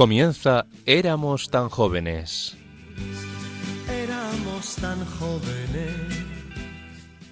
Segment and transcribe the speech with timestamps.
[0.00, 2.56] Comienza Éramos tan jóvenes.
[3.86, 5.92] Éramos tan jóvenes.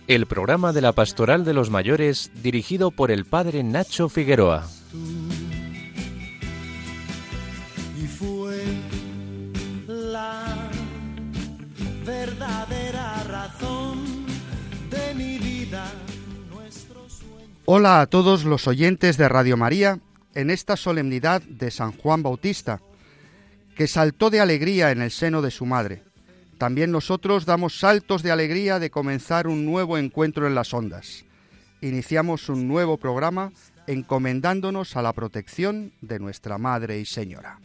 [0.07, 4.69] El programa de la Pastoral de los Mayores dirigido por el Padre Nacho Figueroa.
[7.97, 8.63] Y fue
[9.87, 10.45] la
[12.05, 14.27] verdadera razón
[14.91, 15.91] de mi vida.
[16.51, 17.63] Nuestro sueño.
[17.65, 20.01] Hola a todos los oyentes de Radio María
[20.39, 22.81] en esta solemnidad de San Juan Bautista,
[23.75, 26.05] que saltó de alegría en el seno de su madre.
[26.59, 31.25] También nosotros damos saltos de alegría de comenzar un nuevo encuentro en las ondas.
[31.81, 33.51] Iniciamos un nuevo programa
[33.89, 37.59] encomendándonos a la protección de nuestra Madre y Señora.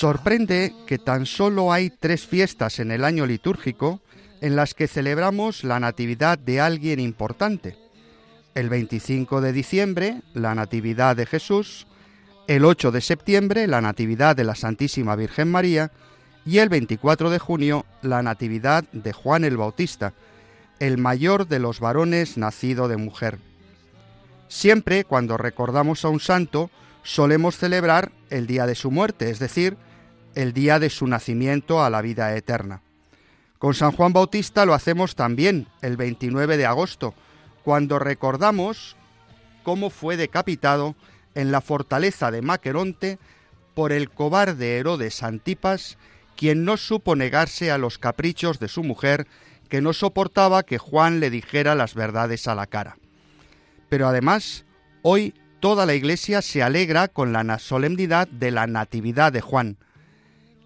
[0.00, 4.00] Sorprende que tan solo hay tres fiestas en el año litúrgico
[4.40, 7.76] en las que celebramos la Natividad de alguien importante.
[8.54, 11.86] El 25 de diciembre, la Natividad de Jesús,
[12.48, 15.92] el 8 de septiembre, la Natividad de la Santísima Virgen María,
[16.46, 20.14] y el 24 de junio, la Natividad de Juan el Bautista,
[20.78, 23.38] el mayor de los varones nacido de mujer.
[24.48, 26.70] Siempre cuando recordamos a un santo,
[27.02, 29.76] solemos celebrar el día de su muerte, es decir,
[30.34, 32.82] el día de su nacimiento a la vida eterna.
[33.58, 37.14] Con San Juan Bautista lo hacemos también el 29 de agosto,
[37.62, 38.96] cuando recordamos
[39.62, 40.94] cómo fue decapitado
[41.34, 43.18] en la fortaleza de Maqueronte
[43.74, 45.98] por el cobarde Herodes Antipas,
[46.36, 49.26] quien no supo negarse a los caprichos de su mujer,
[49.68, 52.96] que no soportaba que Juan le dijera las verdades a la cara.
[53.88, 54.64] Pero además,
[55.02, 59.76] hoy toda la Iglesia se alegra con la solemnidad de la Natividad de Juan,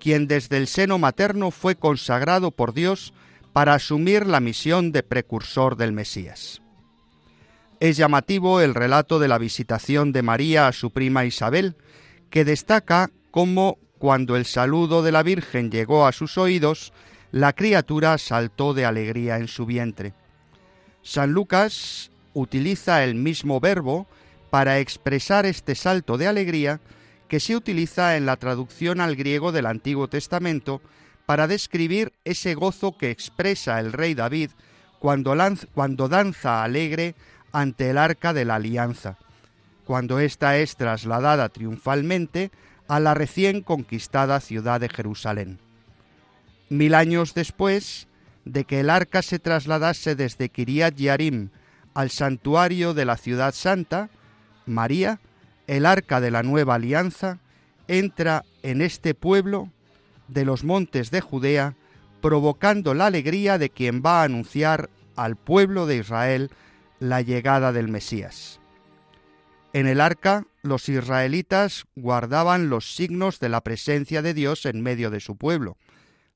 [0.04, 3.14] quien desde el seno materno fue consagrado por Dios
[3.54, 6.60] para asumir la misión de precursor del Mesías.
[7.80, 11.74] Es llamativo el relato de la visitación de María a su prima Isabel,
[12.28, 16.92] que destaca cómo cuando el saludo de la Virgen llegó a sus oídos,
[17.32, 20.12] la criatura saltó de alegría en su vientre.
[21.00, 24.06] San Lucas utiliza el mismo verbo
[24.50, 26.82] para expresar este salto de alegría
[27.34, 30.80] que se utiliza en la traducción al griego del Antiguo Testamento
[31.26, 34.50] para describir ese gozo que expresa el rey David
[35.00, 35.34] cuando,
[36.08, 37.16] danza alegre
[37.50, 39.18] ante el arca de la alianza,
[39.84, 42.52] cuando ésta es trasladada triunfalmente
[42.86, 45.58] a la recién conquistada ciudad de Jerusalén.
[46.68, 48.06] Mil años después
[48.44, 51.48] de que el arca se trasladase desde Kiriat Yarim
[51.94, 54.08] al santuario de la ciudad santa,
[54.66, 55.18] María,
[55.66, 57.38] el arca de la nueva alianza,
[57.88, 59.70] entra en este pueblo
[60.28, 61.74] de los montes de Judea,
[62.20, 66.50] provocando la alegría de quien va a anunciar al pueblo de Israel
[66.98, 68.60] la llegada del Mesías.
[69.72, 75.10] En el arca los israelitas guardaban los signos de la presencia de Dios en medio
[75.10, 75.76] de su pueblo,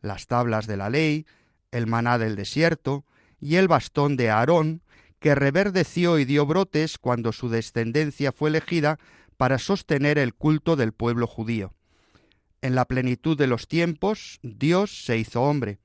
[0.02, 1.26] las tablas de la ley,
[1.70, 3.04] el maná del desierto
[3.40, 4.82] y el bastón de Aarón,
[5.18, 8.98] que reverdeció y dio brotes cuando su descendencia fue elegida
[9.36, 11.74] para sostener el culto del pueblo judío.
[12.60, 15.78] En la plenitud de los tiempos, Dios se hizo hombre.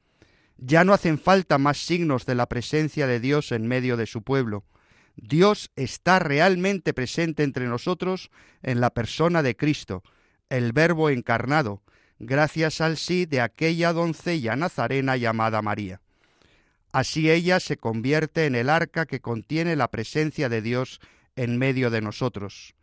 [0.57, 4.23] Ya no hacen falta más signos de la presencia de Dios en medio de su
[4.23, 4.65] pueblo.
[5.15, 8.31] Dios está realmente presente entre nosotros
[8.63, 10.03] en la persona de Cristo,
[10.49, 11.83] el Verbo encarnado,
[12.17, 16.01] gracias al sí de aquella doncella nazarena llamada María.
[16.93, 21.01] Así ella se convierte en el arca que contiene la presencia de Dios
[21.35, 22.75] en medio de nosotros.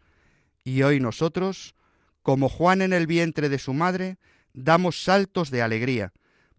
[0.65, 1.77] Y hoy nosotros,
[2.23, 4.19] como Juan en el vientre de su madre,
[4.53, 6.13] damos saltos de alegría,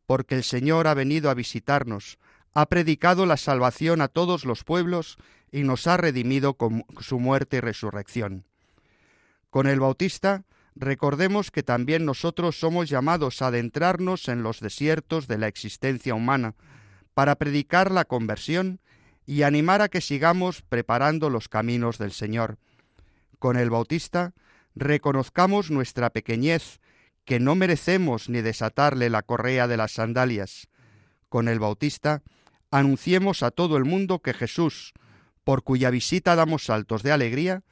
[0.05, 2.19] porque el Señor ha venido a visitarnos,
[2.53, 5.17] ha predicado la salvación a todos los pueblos
[5.51, 8.45] y nos ha redimido con su muerte y resurrección.
[9.49, 15.37] Con el Bautista, recordemos que también nosotros somos llamados a adentrarnos en los desiertos de
[15.37, 16.55] la existencia humana,
[17.13, 18.79] para predicar la conversión
[19.25, 22.57] y animar a que sigamos preparando los caminos del Señor.
[23.39, 24.33] Con el Bautista
[24.75, 26.79] reconozcamos nuestra pequeñez,
[27.25, 30.67] que no merecemos ni desatarle la correa de las sandalias.
[31.29, 32.23] Con el Bautista
[32.71, 34.93] anunciemos a todo el mundo que Jesús,
[35.43, 37.63] por cuya visita damos saltos de alegría,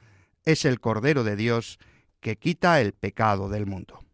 [0.44, 1.78] es el Cordero de Dios
[2.20, 4.04] que quita el pecado del mundo.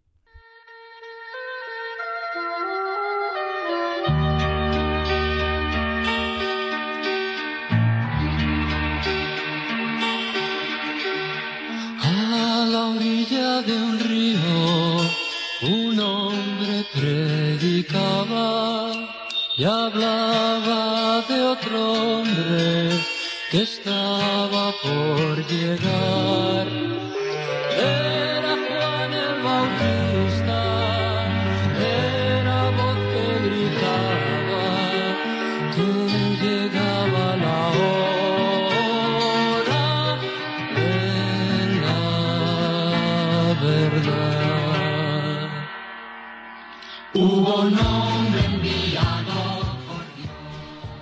[23.62, 26.85] Estaba por llegar.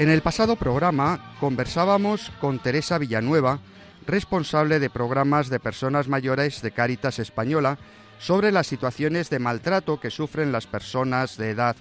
[0.05, 3.61] En el pasado programa conversábamos con Teresa Villanueva,
[4.06, 7.79] responsable de programas de personas mayores de Cáritas Española,
[8.19, 11.75] sobre las situaciones de maltrato que sufren las personas de edad.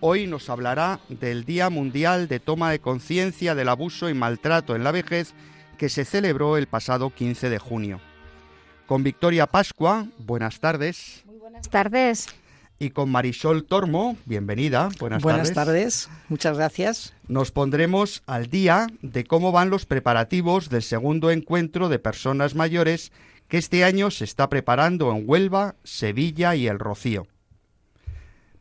[0.00, 4.84] Hoy nos hablará del Día Mundial de Toma de Conciencia del Abuso y Maltrato en
[4.84, 5.32] la Vejez
[5.78, 7.98] que se celebró el pasado 15 de junio.
[8.84, 11.22] Con Victoria Pascua, buenas tardes.
[11.24, 12.26] Buenas tardes.
[12.80, 14.90] Y con Marisol Tormo, bienvenida.
[15.00, 16.06] Buenas, Buenas tardes.
[16.06, 17.12] tardes, muchas gracias.
[17.26, 23.10] Nos pondremos al día de cómo van los preparativos del segundo encuentro de personas mayores
[23.48, 27.26] que este año se está preparando en Huelva, Sevilla y El Rocío.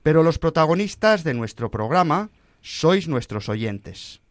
[0.01, 2.31] Pero los protagonistas de nuestro programa
[2.61, 4.21] sois nuestros oyentes.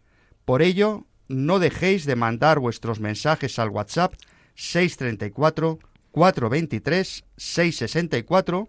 [0.44, 4.14] Por ello, no dejéis de mandar vuestros mensajes al WhatsApp
[4.56, 5.78] 634
[6.10, 8.68] 423 664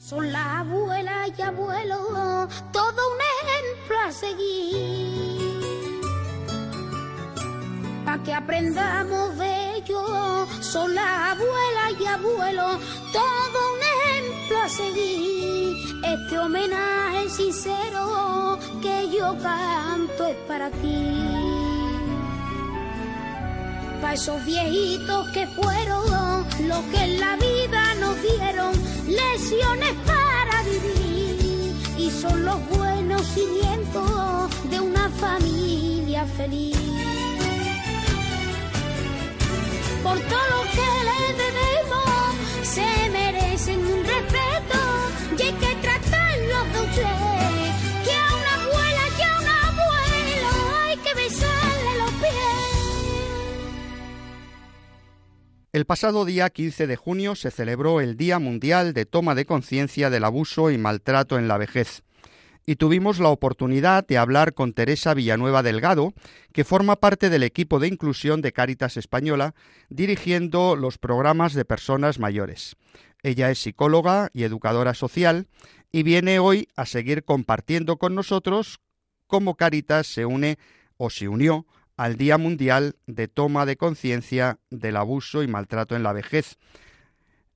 [0.00, 6.00] Son la abuela y abuelo, todo un ejemplo a seguir.
[8.06, 12.78] Pa' que aprendamos de ellos, son la abuela y abuelo,
[13.12, 15.76] todo un ejemplo a seguir.
[16.02, 21.59] Este homenaje sincero que yo canto es para ti.
[24.00, 28.72] Pa' esos viejitos que fueron los que en la vida nos dieron
[29.06, 36.78] lesiones para vivir y son los buenos cimientos de una familia feliz.
[40.02, 43.09] Por todo lo que les debemos, se
[55.72, 60.10] El pasado día 15 de junio se celebró el Día Mundial de Toma de Conciencia
[60.10, 62.02] del Abuso y Maltrato en la Vejez.
[62.66, 66.12] Y tuvimos la oportunidad de hablar con Teresa Villanueva Delgado,
[66.52, 69.54] que forma parte del equipo de inclusión de Cáritas Española,
[69.90, 72.74] dirigiendo los programas de personas mayores.
[73.22, 75.46] Ella es psicóloga y educadora social
[75.92, 78.80] y viene hoy a seguir compartiendo con nosotros
[79.28, 80.58] cómo Cáritas se une
[80.96, 81.64] o se unió
[82.00, 86.56] al Día Mundial de Toma de Conciencia del Abuso y Maltrato en la Vejez.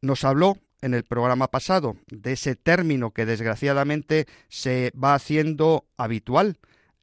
[0.03, 6.59] Nos habló en el programa pasado de ese término que desgraciadamente se va haciendo habitual,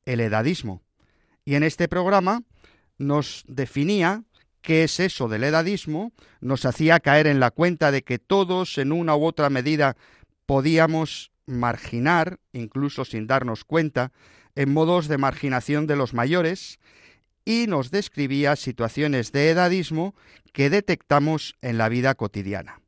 [0.06, 0.84] el edadismo.
[1.44, 2.44] Y en este programa
[3.00, 4.24] nos definía
[4.62, 8.92] qué es eso del edadismo, nos hacía caer en la cuenta de que todos en
[8.92, 9.98] una u otra medida
[10.46, 14.12] podíamos marginar, incluso sin darnos cuenta,
[14.54, 16.78] en modos de marginación de los mayores,
[17.46, 20.16] y nos describía situaciones de edadismo
[20.54, 22.82] que detectamos en la vida cotidiana.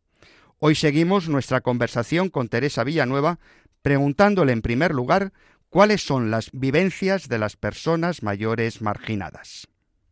[0.59, 3.39] Hoy seguimos nuestra conversación con Teresa Villanueva
[3.81, 5.33] preguntándole en primer lugar
[5.69, 9.67] cuáles son las vivencias de las personas mayores marginadas.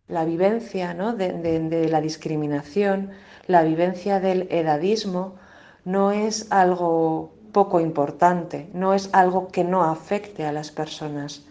[0.08, 1.14] La vivencia ¿no?
[1.14, 3.12] de, de- de la discriminación,
[3.48, 5.38] la vivencia del edadismo,
[5.86, 11.46] no es algo poco importante, no es algo que no afecte a las personas.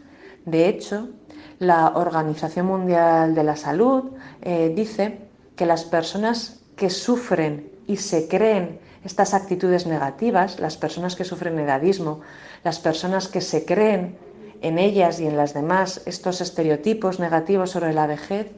[0.45, 1.11] De hecho,
[1.61, 5.19] la Organización Mundial de la Salud eh, dice
[5.57, 11.59] que las personas que sufren y se creen estas actitudes negativas, las personas que sufren
[11.59, 12.21] edadismo,
[12.64, 14.17] las personas que se creen
[14.62, 18.50] en ellas y en las demás estos estereotipos negativos sobre la vejez,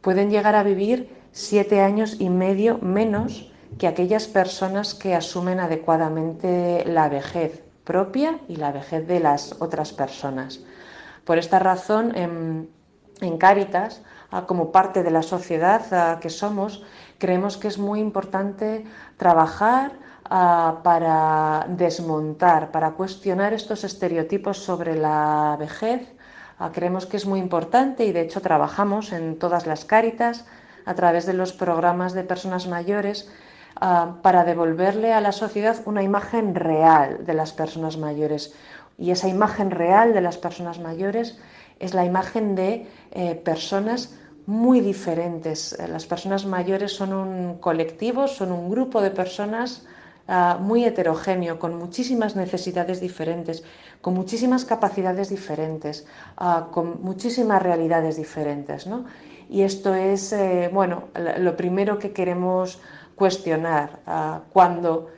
[0.00, 6.82] pueden llegar a vivir siete años y medio menos que aquellas personas que asumen adecuadamente
[6.86, 10.60] la vejez propia y la vejez de las otras personas.
[11.24, 12.68] Por esta razón, en,
[13.20, 16.84] en Cáritas, ah, como parte de la sociedad ah, que somos,
[17.18, 18.84] creemos que es muy importante
[19.16, 19.92] trabajar
[20.28, 26.08] ah, para desmontar, para cuestionar estos estereotipos sobre la vejez
[26.70, 30.44] creemos que es muy importante y de hecho trabajamos en todas las cáritas
[30.84, 33.28] a través de los programas de personas mayores
[34.22, 38.54] para devolverle a la sociedad una imagen real de las personas mayores.
[38.98, 41.38] Y esa imagen real de las personas mayores
[41.80, 44.14] es la imagen de eh, personas
[44.46, 45.72] muy diferentes.
[45.72, 49.84] Eh, las personas mayores son un colectivo, son un grupo de personas
[50.28, 53.62] ah, muy heterogéneo, con muchísimas necesidades diferentes,
[54.00, 56.06] con muchísimas capacidades diferentes,
[56.36, 58.86] ah, con muchísimas realidades diferentes.
[58.86, 59.04] ¿no?
[59.48, 61.08] Y esto es, eh, bueno,
[61.38, 62.80] lo primero que queremos
[63.14, 65.08] cuestionar ah, cuando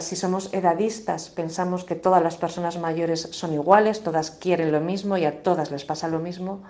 [0.00, 5.16] si somos edadistas, pensamos que todas las personas mayores son iguales, todas quieren lo mismo
[5.16, 6.64] y a todas les pasa lo mismo.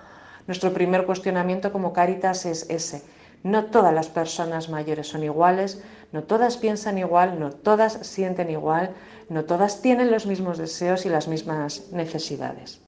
[0.46, 3.02] Nuestro primer cuestionamiento como Cáritas es ese.
[3.42, 8.94] No todas las personas mayores son iguales, no todas piensan igual, no todas sienten igual,
[9.28, 12.80] no todas tienen los mismos deseos y las mismas necesidades.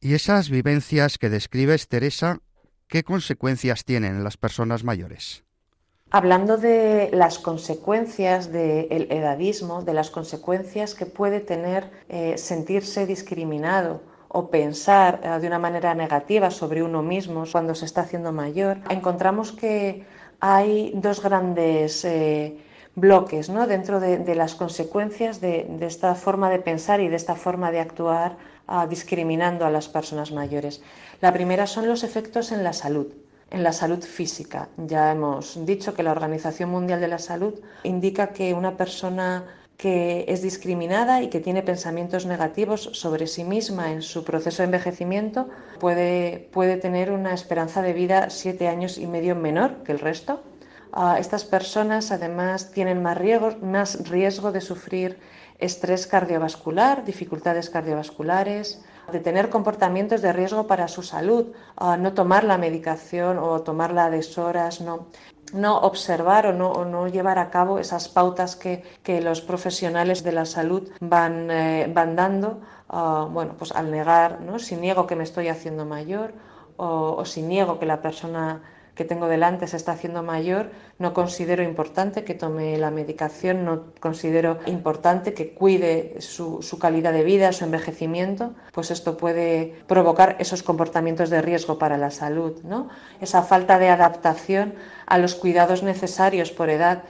[0.00, 2.38] ¿Y esas vivencias que describes, Teresa,
[2.88, 5.44] qué consecuencias tienen en las personas mayores?
[6.16, 14.00] Hablando de las consecuencias del edadismo, de las consecuencias que puede tener eh, sentirse discriminado
[14.28, 18.76] o pensar eh, de una manera negativa sobre uno mismo cuando se está haciendo mayor,
[18.90, 20.06] encontramos que
[20.38, 22.58] hay dos grandes eh,
[22.94, 23.66] bloques ¿no?
[23.66, 28.36] dentro de, las consecuencias de, esta forma de pensar y de esta forma de actuar
[28.68, 30.80] ah, discriminando a las personas mayores.
[31.20, 33.08] La primera son los efectos en la salud
[33.54, 34.68] en la salud física.
[34.76, 39.44] Ya hemos dicho que la Organización Mundial de la Salud indica que una persona
[39.76, 44.66] que es discriminada y que tiene pensamientos negativos sobre sí misma en su proceso de
[44.66, 50.00] envejecimiento puede, puede tener una esperanza de vida siete años y medio menor que el
[50.00, 50.42] resto.
[50.92, 55.18] Uh, estas personas además tienen más riesgo, más riesgo de sufrir
[55.60, 61.52] estrés cardiovascular, dificultades cardiovasculares, de tener comportamientos de riesgo para su salud,
[61.98, 65.08] no tomar la medicación o tomarla a deshoras, no
[65.52, 68.82] no observar o no, llevar a cabo esas pautas que,
[69.20, 74.58] los profesionales de la salud van, eh, van dando, bueno, pues al negar, ¿no?
[74.58, 76.34] si niego que me estoy haciendo mayor
[76.76, 78.62] o si niego que la persona
[78.94, 83.92] que tengo delante se está haciendo mayor, no considero importante que tome la medicación, no
[84.00, 90.62] considero importante que cuide su, calidad de vida, su envejecimiento, pues esto puede provocar esos
[90.62, 92.88] comportamientos de riesgo para la salud, ¿no?
[93.20, 94.74] Esa falta de adaptación
[95.06, 97.02] a los cuidados necesarios por edad,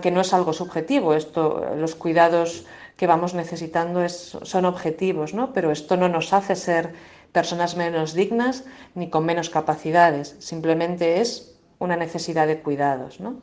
[0.00, 5.52] que no es algo subjetivo, esto, los cuidados que vamos necesitando son objetivos, ¿no?
[5.52, 6.92] pero esto no nos hace ser
[7.32, 13.20] personas menos dignas ni con menos capacidades, simplemente es una necesidad de cuidados.
[13.20, 13.40] ¿no?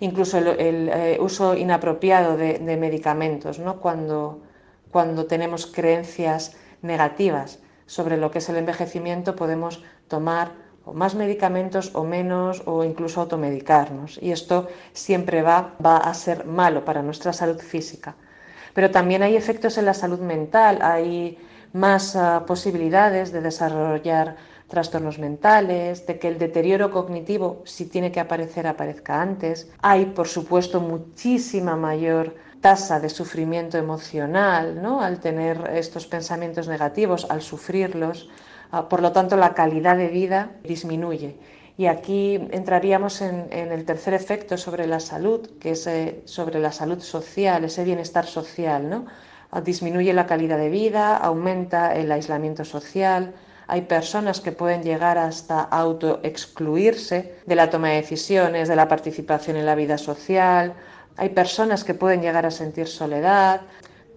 [0.00, 3.80] Incluso el, eh, uso inapropiado de, medicamentos, ¿no?
[3.80, 4.42] cuando,
[4.90, 10.52] cuando tenemos creencias negativas sobre lo que es el envejecimiento, podemos tomar
[10.84, 14.18] o más medicamentos o menos o incluso automedicarnos.
[14.20, 18.16] Y esto siempre va, va a ser malo para nuestra salud física.
[18.74, 21.38] Pero también hay efectos en la salud mental, hay
[21.72, 24.36] más ah, posibilidades de desarrollar
[24.68, 29.70] trastornos mentales, de que el deterioro cognitivo, si tiene que aparecer, aparezca antes.
[29.82, 35.02] Hay, por supuesto, muchísima mayor tasa de sufrimiento emocional ¿no?
[35.02, 38.30] al tener estos pensamientos negativos, al sufrirlos.
[38.70, 41.36] Ah, por lo tanto, la calidad de vida disminuye.
[41.76, 46.70] Y aquí entraríamos en, el tercer efecto sobre la salud, que es eh, sobre la
[46.70, 48.88] salud social, ese bienestar social.
[48.88, 49.06] ¿no?
[49.60, 53.34] Disminuye la calidad de vida, aumenta el aislamiento social.
[53.66, 59.56] Hay personas que pueden llegar hasta autoexcluirse de la toma de decisiones, de la participación
[59.56, 60.74] en la vida social.
[61.16, 63.60] Hay personas que pueden llegar a sentir soledad,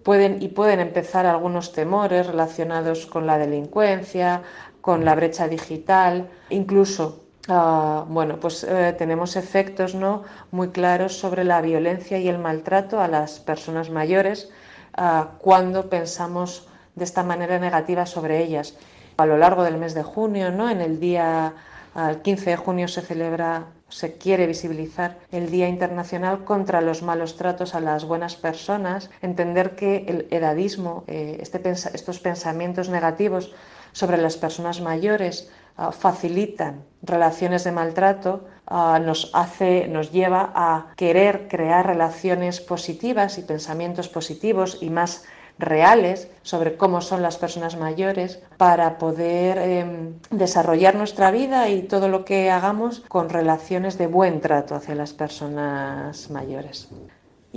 [0.02, 4.42] pueden y pueden empezar algunos temores relacionados con la delincuencia,
[4.80, 10.22] con la brecha digital, incluso ah, bueno, pues eh, tenemos efectos ¿no?
[10.50, 14.50] muy claros sobre la violencia y el maltrato a las personas mayores
[15.38, 18.74] cuando pensamos de esta manera negativa sobre ellas.
[19.18, 20.68] A lo largo del mes de junio, ¿no?
[20.70, 21.54] en el día
[22.22, 27.74] 15 de junio se celebra, se quiere visibilizar el Día Internacional contra los malos tratos
[27.74, 33.54] a las buenas personas, entender que el edadismo, eh, este estos pensamientos negativos
[33.92, 40.92] sobre las personas mayores ah, facilitan relaciones de maltrato, ah, nos hace, nos lleva a
[40.96, 45.24] querer crear relaciones positivas y pensamientos positivos y más
[45.58, 52.08] reales sobre cómo son las personas mayores para poder em, desarrollar nuestra vida y todo
[52.08, 56.88] lo que hagamos con relaciones de buen trato hacia las personas mayores.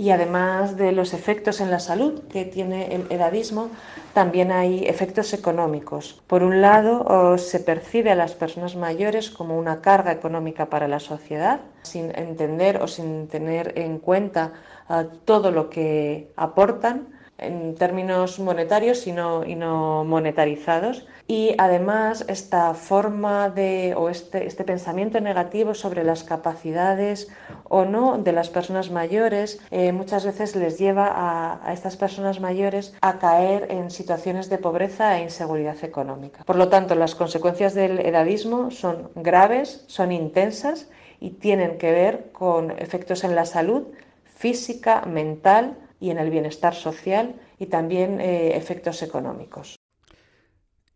[0.00, 3.68] Y además de los efectos en la salud que tiene el edadismo,
[4.14, 6.22] también hay efectos económicos.
[6.26, 11.00] Por un lado, se percibe a las personas mayores como una carga económica para la
[11.00, 14.54] sociedad, sin entender o sin tener en cuenta
[14.88, 21.06] uh, todo lo que aportan en términos monetarios y no, y no monetarizados.
[21.26, 27.28] Y además esta forma de, o este, este, pensamiento negativo sobre las capacidades
[27.68, 32.40] o no de las personas mayores eh, muchas veces les lleva a, a, estas personas
[32.40, 36.44] mayores a caer en situaciones de pobreza e inseguridad económica.
[36.44, 40.88] Por lo tanto, las consecuencias del edadismo son graves, son intensas
[41.20, 43.84] y tienen que ver con efectos en la salud
[44.24, 49.76] física, mental, y en el bienestar social y también eh, efectos económicos.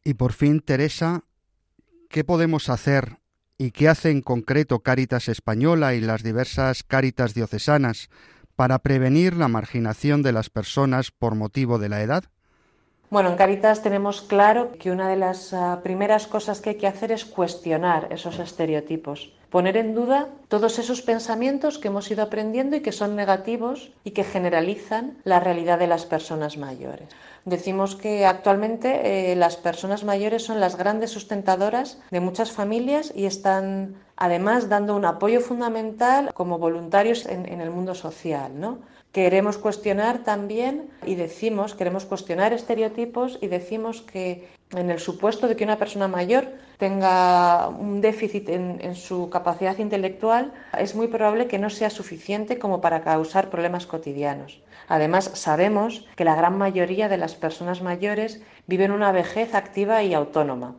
[0.02, 1.25] Y por fin, Teresa,
[2.08, 3.18] ¿qué podemos hacer
[3.56, 8.08] y qué hace en concreto Cáritas Española y las diversas Cáritas diocesanas
[8.56, 12.25] para prevenir la marginación de las personas por motivo de la edad?
[13.11, 16.87] Bueno, en Caritas tenemos claro que una de las uh, primeras cosas que hay que
[16.87, 22.75] hacer es cuestionar esos estereotipos poner en duda todos esos pensamientos que hemos ido aprendiendo
[22.75, 27.06] y que son negativos y que generalizan la realidad de las personas mayores.
[27.44, 33.26] Decimos que actualmente eh, las personas mayores son las grandes sustentadoras de muchas familias y
[33.26, 38.58] están además dando un apoyo fundamental como voluntarios en, en el mundo social.
[38.58, 38.78] ¿no?
[39.14, 45.54] Queremos cuestionar también y decimos, queremos cuestionar estereotipos y decimos que en el supuesto de
[45.54, 51.61] que una persona mayor tenga un déficit en, su capacidad intelectual, es muy probable que
[51.61, 54.60] no sea suficiente como para causar problemas cotidianos.
[54.89, 60.12] Además, sabemos que la gran mayoría de las personas mayores viven una vejez activa y
[60.12, 60.75] autónoma.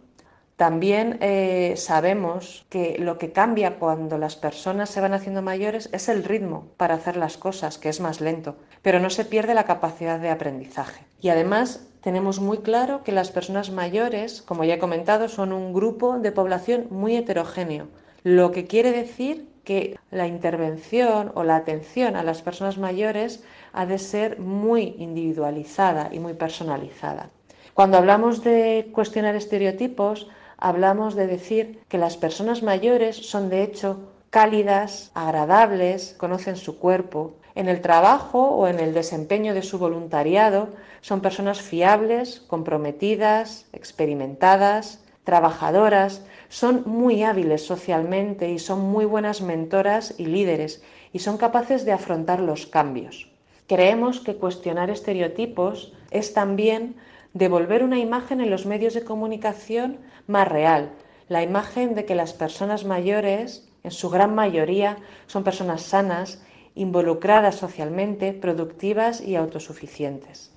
[0.55, 6.07] También eh, sabemos que lo que cambia cuando las personas se van haciendo mayores es
[6.07, 9.65] el ritmo para hacer las cosas, que es más lento, pero no se pierde la
[9.65, 11.03] capacidad de aprendizaje.
[11.19, 15.73] Y además tenemos muy claro que las personas mayores, como ya he comentado, son un
[15.73, 17.87] grupo de población muy heterogéneo,
[18.23, 23.85] lo que quiere decir que la intervención o la atención a las personas mayores ha
[23.85, 27.29] de ser muy individualizada y muy personalizada.
[27.73, 34.11] Cuando hablamos de cuestionar estereotipos, hablamos de decir que las personas mayores son de hecho
[34.29, 37.35] cálidas, agradables, conocen su cuerpo.
[37.55, 40.69] En el trabajo o en el desempeño de su voluntariado
[41.01, 50.15] son personas fiables, comprometidas, experimentadas, trabajadoras, son muy hábiles socialmente y son muy buenas mentoras
[50.17, 53.29] y líderes y son capaces de afrontar los cambios.
[53.67, 56.95] Creemos que cuestionar estereotipos es también
[57.35, 60.93] devolver una imagen en los medios de comunicación más real,
[61.27, 66.41] la imagen de que las personas mayores, en su gran mayoría, son personas sanas,
[66.75, 70.53] involucradas socialmente, productivas y autosuficientes.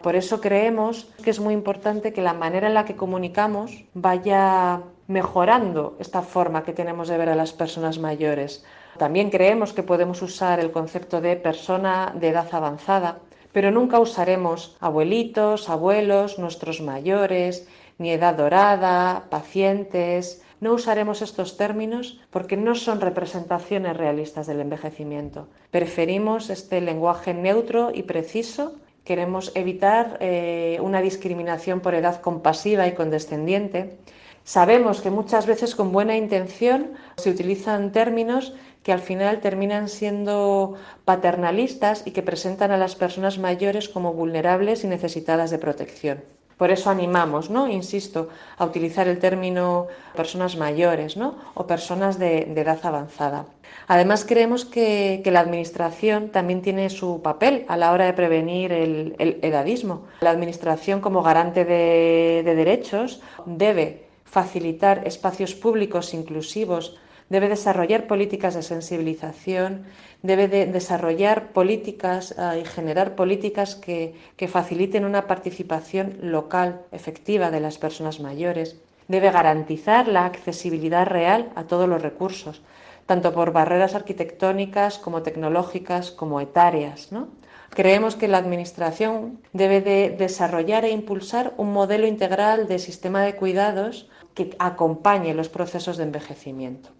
[0.00, 4.80] Por eso creemos que es muy importante que la manera en la que comunicamos vaya
[5.08, 8.64] mejorando esta forma que tenemos de ver a las personas mayores.
[8.96, 13.18] También creemos que podemos usar el concepto de persona de edad avanzada
[13.52, 20.42] pero nunca usaremos abuelitos, abuelos, nuestros mayores, ni edad dorada, pacientes.
[20.60, 25.48] No usaremos estos términos porque no son representaciones realistas del envejecimiento.
[25.70, 28.74] Preferimos este lenguaje neutro y preciso.
[29.04, 33.98] Queremos evitar eh, una discriminación por edad compasiva y condescendiente.
[34.44, 40.74] Sabemos que muchas veces con buena intención se utilizan términos que al final terminan siendo
[41.04, 46.22] paternalistas y que presentan a las personas mayores como vulnerables y necesitadas de protección.
[46.56, 47.66] Por eso animamos, ¿no?
[47.66, 51.36] Insisto, a utilizar el término personas mayores, ¿no?
[51.54, 53.46] O personas de, edad avanzada.
[53.88, 59.16] Además, creemos que, la Administración también tiene su papel a la hora de prevenir el,
[59.18, 60.02] el edadismo.
[60.20, 66.96] La Administración, como garante de, de derechos, debe facilitar espacios públicos inclusivos
[67.28, 69.84] debe desarrollar políticas de sensibilización,
[70.22, 77.50] debe de desarrollar políticas uh, y generar políticas que, que faciliten una participación local efectiva
[77.50, 82.62] de las personas mayores, debe garantizar la accesibilidad real a todos los recursos,
[83.04, 87.12] tanto por barreras arquitectónicas como tecnológicas como etarias.
[87.12, 87.28] ¿no?
[87.74, 93.34] Creemos que la Administración debe de desarrollar e impulsar un modelo integral de sistema de
[93.34, 96.90] cuidados que acompañe los procesos de envejecimiento.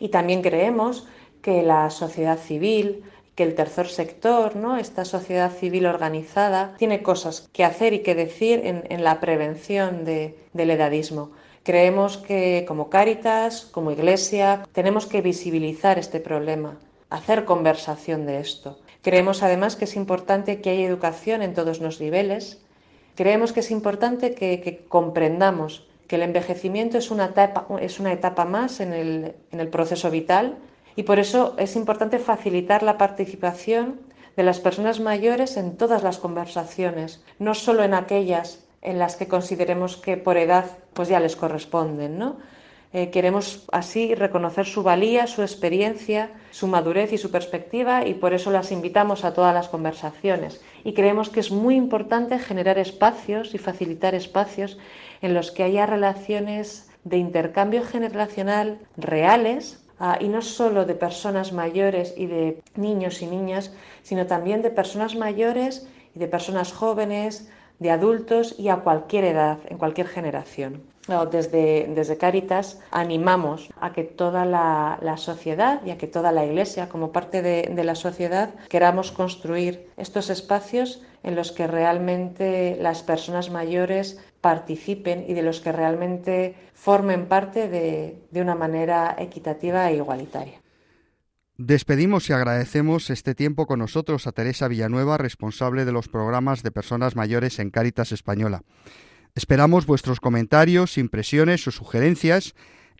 [0.00, 1.06] Y también creemos
[1.42, 4.76] que la sociedad civil, que el tercer sector, ¿no?
[4.76, 10.04] esta sociedad civil organizada, tiene cosas que hacer y que decir en, en la prevención
[10.04, 11.32] de, del edadismo.
[11.64, 16.78] Creemos que como Cáritas, como Iglesia, tenemos que visibilizar este problema,
[17.10, 18.78] hacer conversación de esto.
[19.02, 22.60] Creemos además que es importante que haya educación en todos los niveles.
[23.14, 28.12] Creemos que es importante que, que comprendamos que el envejecimiento es una etapa, es una
[28.12, 30.58] etapa más en el, en el proceso vital
[30.96, 34.00] y por eso es importante facilitar la participación
[34.36, 39.28] de las personas mayores en todas las conversaciones, no solo en aquellas en las que
[39.28, 42.36] consideremos que por edad pues ya les corresponden, ¿no?
[42.96, 48.34] Eh, queremos así reconocer su valía, su experiencia, su madurez y su perspectiva y por
[48.34, 50.62] eso las invitamos a todas las conversaciones.
[50.84, 54.78] Y creemos que es muy importante generar espacios y facilitar espacios
[55.22, 61.52] en los que haya relaciones de intercambio generacional reales ah, y no solo de personas
[61.52, 63.72] mayores y de niños y niñas,
[64.04, 69.58] sino también de personas mayores y de personas jóvenes, de adultos y a cualquier edad,
[69.66, 70.93] en cualquier generación.
[71.30, 76.88] Desde, desde Cáritas animamos a que toda la, sociedad y a que toda la Iglesia,
[76.88, 83.02] como parte de, de la sociedad, queramos construir estos espacios en los que realmente las
[83.02, 89.90] personas mayores participen y de los que realmente formen parte de, de una manera equitativa
[89.90, 90.60] e igualitaria.
[91.56, 96.72] Despedimos y agradecemos este tiempo con nosotros a Teresa Villanueva, responsable de los programas de
[96.72, 98.62] personas mayores en Cáritas Española.
[99.34, 102.54] Esperamos vuestros comentarios, impresiones o sugerencias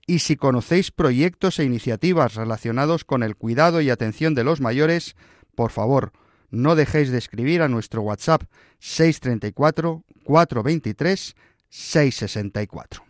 [0.05, 5.15] y si conocéis proyectos e iniciativas relacionados con el cuidado y atención de los mayores,
[5.55, 6.13] por favor,
[6.51, 8.43] no dejéis de escribir a nuestro WhatsApp
[8.81, 11.37] 634 423
[11.69, 13.05] 664.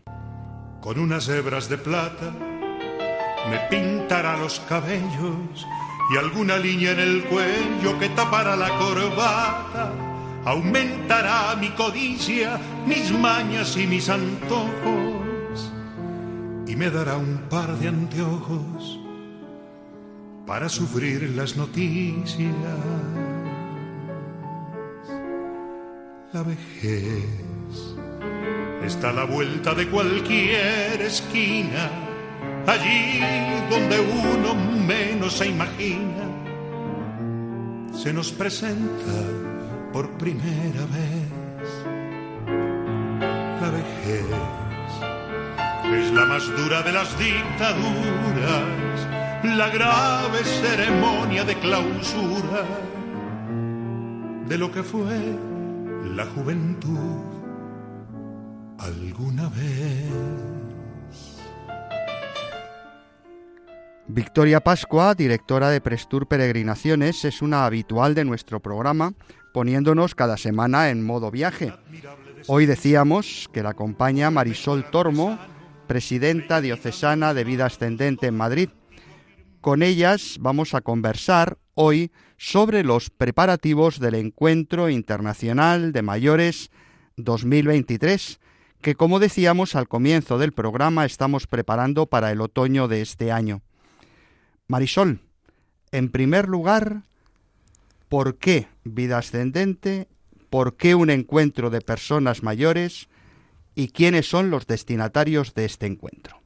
[0.83, 2.31] Con unas hebras de plata
[3.49, 5.67] me pintará los cabellos
[6.13, 10.14] y alguna línea en el cuello que tapará la corbata.
[10.45, 15.25] Aumentará mi codicia, mis mañas y mis antojos
[16.67, 19.01] y me dará un par de anteojos
[20.47, 22.51] para sufrir las noticias.
[26.33, 27.25] La vejez
[28.85, 31.91] está a la vuelta de cualquier esquina
[32.67, 33.21] allí
[33.71, 36.29] donde uno menos se imagina,
[37.95, 39.54] se nos presenta
[39.95, 41.31] por primera vez
[43.61, 44.27] la vejez.
[45.85, 47.87] Es la más dura de las dictaduras,
[49.45, 52.65] la grave ceremonia de clausura
[54.49, 55.39] de lo que fue
[56.17, 57.23] la juventud
[58.81, 60.35] alguna vez.
[64.09, 69.15] Victoria Pascua, directora de Prestur Peregrinaciones, es una habitual de nuestro programa,
[69.55, 71.73] poniéndonos cada semana en modo viaje.
[72.49, 75.39] Hoy decíamos que la acompaña Marisol Tormo,
[75.87, 78.69] presidenta diocesana de Vida Ascendente en Madrid.
[79.61, 86.73] Con ellas vamos a conversar hoy sobre los preparativos del Encuentro Internacional de Mayores
[87.17, 88.41] 2023,
[88.83, 93.63] que como decíamos al comienzo del programa estamos preparando para el otoño de este año.
[94.67, 95.21] Marisol,
[95.93, 97.05] en primer lugar,
[98.15, 100.07] ¿por qué vida ascendente?
[100.49, 103.09] ¿Por qué un encuentro de personas mayores?
[103.75, 106.41] ¿Y quiénes son los destinatarios de este encuentro?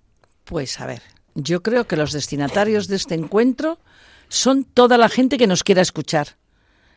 [0.47, 1.03] Pues a ver,
[1.35, 3.79] yo creo que los destinatarios de este encuentro
[4.31, 6.39] son toda la gente que nos quiera escuchar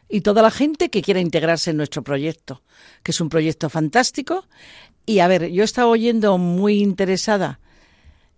[0.07, 2.63] y toda la gente que quiera integrarse en nuestro proyecto,
[3.03, 4.47] que es un proyecto fantástico.
[5.05, 7.59] Y a ver, yo he estado oyendo muy interesada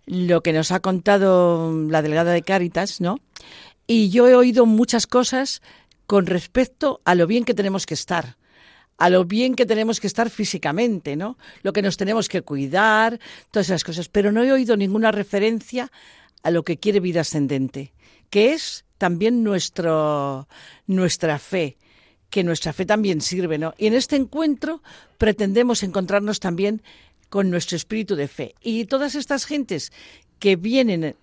[0.04, 3.20] lo que nos ha contado la delegada de Cáritas, ¿no?
[3.86, 5.60] Y yo he oído muchas cosas
[6.06, 8.36] con respecto a lo bien que tenemos que estar,
[8.98, 11.36] a lo bien que tenemos que estar físicamente, ¿no?
[11.62, 13.18] Lo que nos tenemos que cuidar,
[13.50, 15.90] todas esas cosas, pero no he oído ninguna referencia
[16.42, 17.92] a lo que quiere vida ascendente,
[18.30, 20.48] que es también nuestro
[20.86, 21.76] nuestra fe,
[22.30, 23.74] que nuestra fe también sirve, ¿no?
[23.78, 24.82] Y en este encuentro
[25.18, 26.82] pretendemos encontrarnos también
[27.28, 28.54] con nuestro espíritu de fe.
[28.60, 29.92] Y todas estas gentes
[30.38, 31.16] que vienen,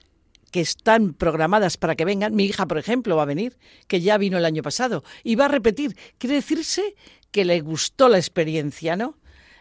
[0.52, 4.18] que están programadas para que vengan, mi hija, por ejemplo, va a venir, que ya
[4.18, 5.96] vino el año pasado, y va a repetir.
[6.18, 6.96] Quiere decirse
[7.32, 9.18] que le gustó la experiencia, ¿no?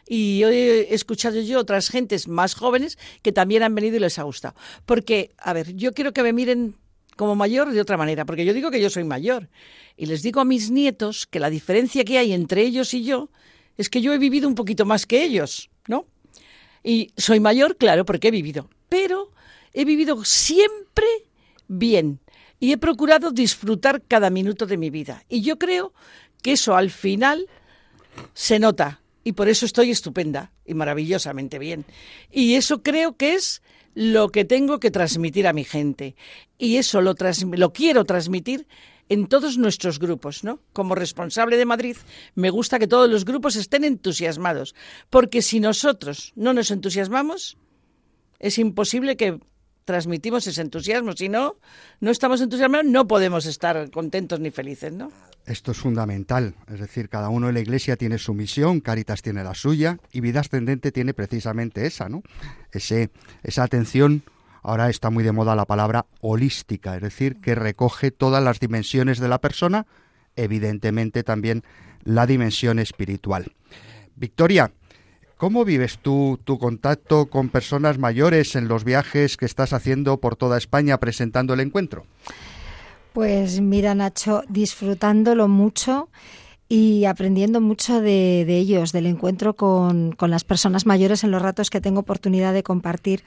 [0.07, 4.25] Y he escuchado yo otras gentes más jóvenes que también han venido y les ha
[4.25, 4.57] gustado.
[4.85, 6.75] Porque, a ver, yo quiero que me miren
[7.17, 9.49] como mayor de otra manera, porque yo digo que yo soy mayor.
[9.97, 13.31] Y les digo a mis nietos que la diferencia que hay entre ellos y yo
[13.77, 16.07] es que yo he vivido un poquito más que ellos, ¿no?
[16.83, 19.31] Y soy mayor, claro, porque he vivido, pero
[19.73, 21.07] he vivido siempre
[21.69, 22.21] bien
[22.59, 25.25] y he procurado disfrutar cada minuto de mi vida.
[25.29, 25.93] Y yo creo
[26.43, 27.47] que eso al final
[28.35, 31.85] se nota y por eso estoy estupenda y maravillosamente bien.
[32.31, 33.63] Y eso creo que es
[33.95, 36.17] lo que tengo que transmitir a mi gente.
[36.59, 37.15] Y eso lo,
[37.53, 38.67] lo quiero transmitir
[39.09, 40.61] en todos nuestros grupos, ¿no?
[40.73, 41.97] Como responsable de Madrid,
[42.37, 44.75] me gusta que todos los grupos estén entusiasmados,
[45.11, 47.59] porque si nosotros no nos entusiasmamos,
[48.39, 49.41] es imposible que
[49.91, 51.15] transmitimos ese entusiasmo.
[51.15, 51.57] Si no,
[51.99, 55.11] no estamos entusiasmados, no podemos estar contentos ni felices, ¿no?
[55.47, 59.43] Esto es fundamental, es decir, cada uno en la Iglesia tiene su misión, Caritas tiene
[59.43, 62.23] la suya y Vida Ascendente tiene precisamente esa, ¿no?
[62.71, 63.11] Ese,
[63.43, 64.23] esa atención,
[64.63, 69.19] ahora está muy de moda la palabra holística, es decir, que recoge todas las dimensiones
[69.19, 69.87] de la persona,
[70.37, 71.65] evidentemente también
[72.05, 73.53] la dimensión espiritual.
[74.15, 74.71] Victoria,
[75.41, 80.37] ¿cómo vives tú tu contacto con personas mayores en los viajes que estás haciendo por
[80.37, 82.05] toda España presentando el encuentro?
[83.15, 86.11] Pues mira, Nacho, disfrutándolo mucho
[86.73, 91.69] y aprendiendo mucho de, ellos, del encuentro con, con, las personas mayores en los ratos
[91.69, 93.25] que tengo oportunidad de compartir.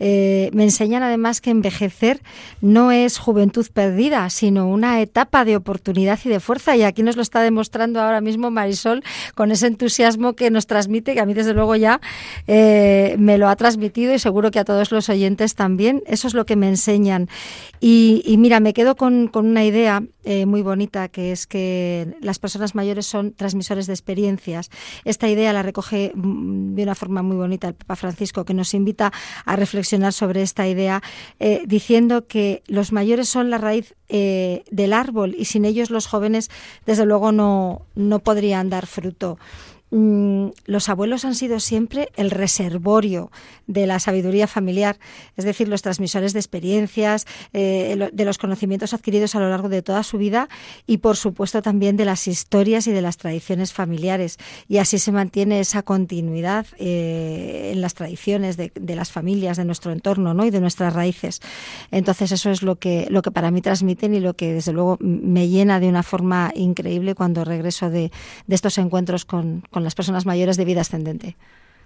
[0.00, 2.20] Eh, me enseñan además que envejecer
[2.60, 6.76] no es juventud perdida, sino una etapa de oportunidad y de fuerza.
[6.76, 9.04] Y aquí nos lo está demostrando ahora mismo Marisol
[9.36, 12.00] con ese entusiasmo que nos transmite, que a mí desde luego ya
[12.48, 16.02] eh, me lo ha transmitido y seguro que a todos los oyentes también.
[16.06, 17.28] Eso es lo que me enseñan.
[17.78, 22.14] Y, y mira, me quedo con, con una idea eh, muy bonita, que es que
[22.20, 24.70] las personas mayores son transmisores de experiencias.
[25.04, 28.74] Esta idea la recoge mm, de una forma muy bonita el Papa Francisco, que nos
[28.74, 29.12] invita
[29.44, 31.02] a reflexionar sobre esta idea,
[31.38, 36.06] eh, diciendo que los mayores son la raíz eh, del árbol y sin ellos los
[36.06, 36.50] jóvenes,
[36.86, 39.38] desde luego, no, no podrían dar fruto
[39.90, 43.32] los abuelos han sido siempre el reservorio
[43.66, 44.98] de la sabiduría familiar,
[45.36, 49.82] es decir, los transmisores de experiencias, eh, de los conocimientos adquiridos a lo largo de
[49.82, 50.48] toda su vida
[50.86, 54.38] y, por supuesto, también de las historias y de las tradiciones familiares.
[54.68, 59.90] Y así se mantiene esa continuidad eh, en las tradiciones de, las familias, de nuestro
[59.90, 60.44] entorno ¿no?
[60.44, 61.40] y de nuestras raíces.
[61.90, 64.98] Entonces, eso es lo que, lo que para mí transmiten y lo que, desde luego,
[65.00, 68.12] me llena de una forma increíble cuando regreso de,
[68.46, 71.36] de estos encuentros con las personas mayores de vida ascendente.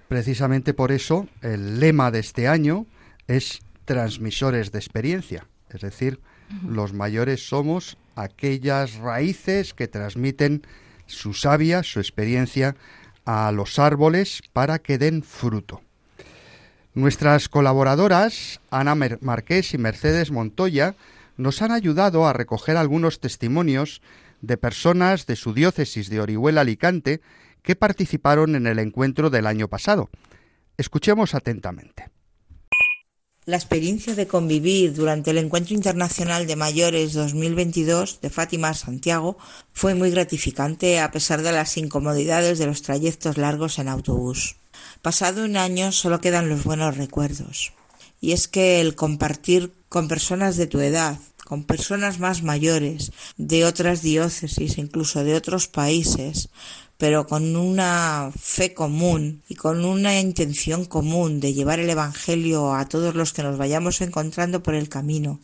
[0.08, 2.86] Precisamente por eso el lema de este año
[3.26, 6.70] es transmisores de experiencia, es decir, uh -huh.
[6.70, 10.62] los mayores somos aquellas raíces que transmiten
[11.06, 12.76] su savia, su experiencia
[13.24, 15.82] a los árboles para que den fruto.
[16.94, 20.94] Nuestras colaboradoras, Ana Marqués y Mercedes Montoya,
[21.36, 24.00] nos han ayudado a recoger algunos testimonios
[24.42, 27.20] de personas de su diócesis de Orihuela Alicante
[27.64, 30.10] que participaron en el encuentro del año pasado.
[30.76, 32.10] Escuchemos atentamente.
[33.46, 39.36] La experiencia de convivir durante el Encuentro Internacional de Mayores 2022 de Fátima Santiago
[39.72, 44.56] fue muy gratificante a pesar de las incomodidades de los trayectos largos en autobús.
[45.02, 47.72] Pasado un año solo quedan los buenos recuerdos.
[48.20, 53.66] Y es que el compartir con personas de tu edad, con personas más mayores, de
[53.66, 56.48] otras diócesis, incluso de otros países,
[57.04, 62.88] pero con una fe común y con una intención común de llevar el Evangelio a
[62.88, 65.38] todos los que nos vayamos encontrando por el camino.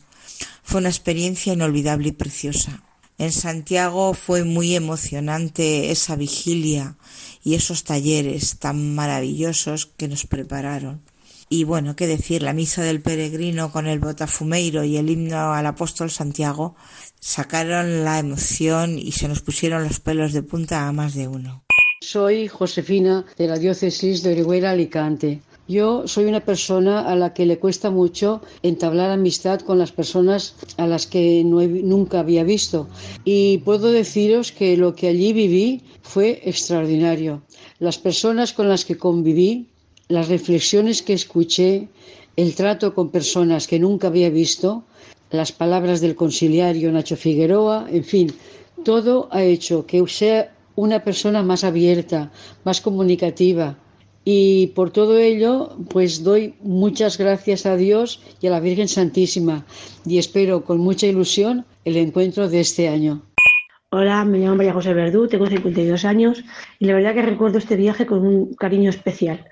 [0.63, 2.81] Fue una experiencia inolvidable y preciosa.
[3.19, 6.95] En Santiago fue muy emocionante esa vigilia
[7.43, 11.03] y esos talleres tan maravillosos que nos prepararon.
[11.47, 15.67] Y bueno, qué decir, la misa del peregrino con el botafumeiro y el himno al
[15.67, 16.75] apóstol Santiago
[17.21, 21.63] sacaron la emoción y se nos pusieron los pelos de punta a más de uno.
[22.01, 25.41] Soy Josefina de la diócesis de Orihuela Alicante.
[25.67, 30.55] Yo soy una persona a la que le cuesta mucho entablar amistad con las personas
[30.77, 32.89] a las que nunca había visto.
[33.23, 37.43] Y puedo deciros que lo que allí viví fue extraordinario.
[37.77, 39.71] Las personas con las que conviví
[40.11, 41.87] las reflexiones que escuché,
[42.35, 44.83] el trato con personas que nunca había visto,
[45.31, 48.33] las palabras del conciliario Nacho Figueroa, en fin,
[48.83, 52.31] todo ha hecho que sea una persona más abierta,
[52.63, 53.77] más comunicativa.
[54.23, 59.65] Y por todo ello, pues doy muchas gracias a Dios y a la Virgen Santísima
[60.05, 63.23] y espero con mucha ilusión el encuentro de este año.
[63.89, 66.43] Hola, me llamo María José Verdú, tengo 52 años
[66.79, 69.45] y la verdad que recuerdo este viaje con un cariño especial.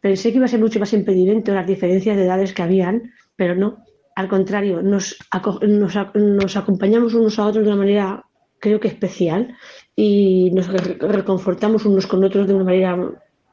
[0.00, 3.54] Pensé que iba a ser mucho más impedimento las diferencias de edades que habían, pero
[3.54, 3.84] no.
[4.14, 5.16] Al contrario, nos,
[5.62, 8.24] nos, acompañamos unos a otros de una manera,
[8.58, 9.56] creo que especial,
[9.96, 12.98] y nos reconfortamos unos con otros de una manera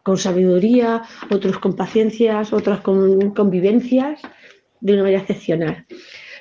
[0.04, 4.22] con sabiduría, otros con paciencias, otras con convivencias,
[4.82, 5.86] de una manera excepcional.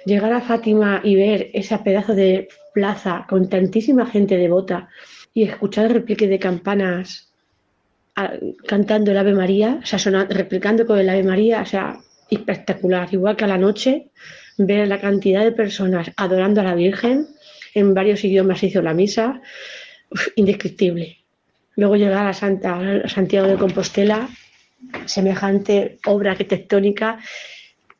[0.04, 4.88] Llegar a Fátima y ver ese pedazo de plaza con tantísima gente devota
[5.34, 7.28] y escuchar el replique de campanas
[8.66, 13.08] cantando el Ave María, o sea, sonando, replicando con el Ave María, o sea, espectacular.
[13.12, 14.10] Igual que a la noche,
[14.58, 17.28] ver la cantidad de personas adorando a la Virgen
[17.74, 19.40] en varios idiomas hizo la misa,
[20.36, 21.18] indescriptible.
[21.76, 24.28] Luego llegar a, Santa, Santiago de Compostela,
[25.06, 27.18] semejante obra arquitectónica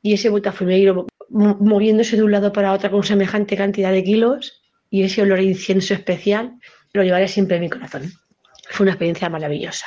[0.03, 4.63] y ese botafumeiro mo- moviéndose de un lado para otro con semejante cantidad de kilos
[4.91, 6.55] y ese olor a incienso especial,
[6.93, 8.13] lo llevaré siempre en mi corazón.
[8.71, 9.87] Fue una experiencia maravillosa.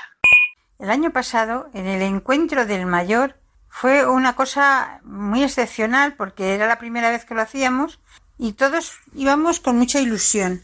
[0.79, 3.35] El año pasado, en el encuentro del mayor,
[3.71, 7.99] fue una cosa muy excepcional porque era la primera vez que lo hacíamos
[8.37, 10.63] y todos íbamos con mucha ilusión.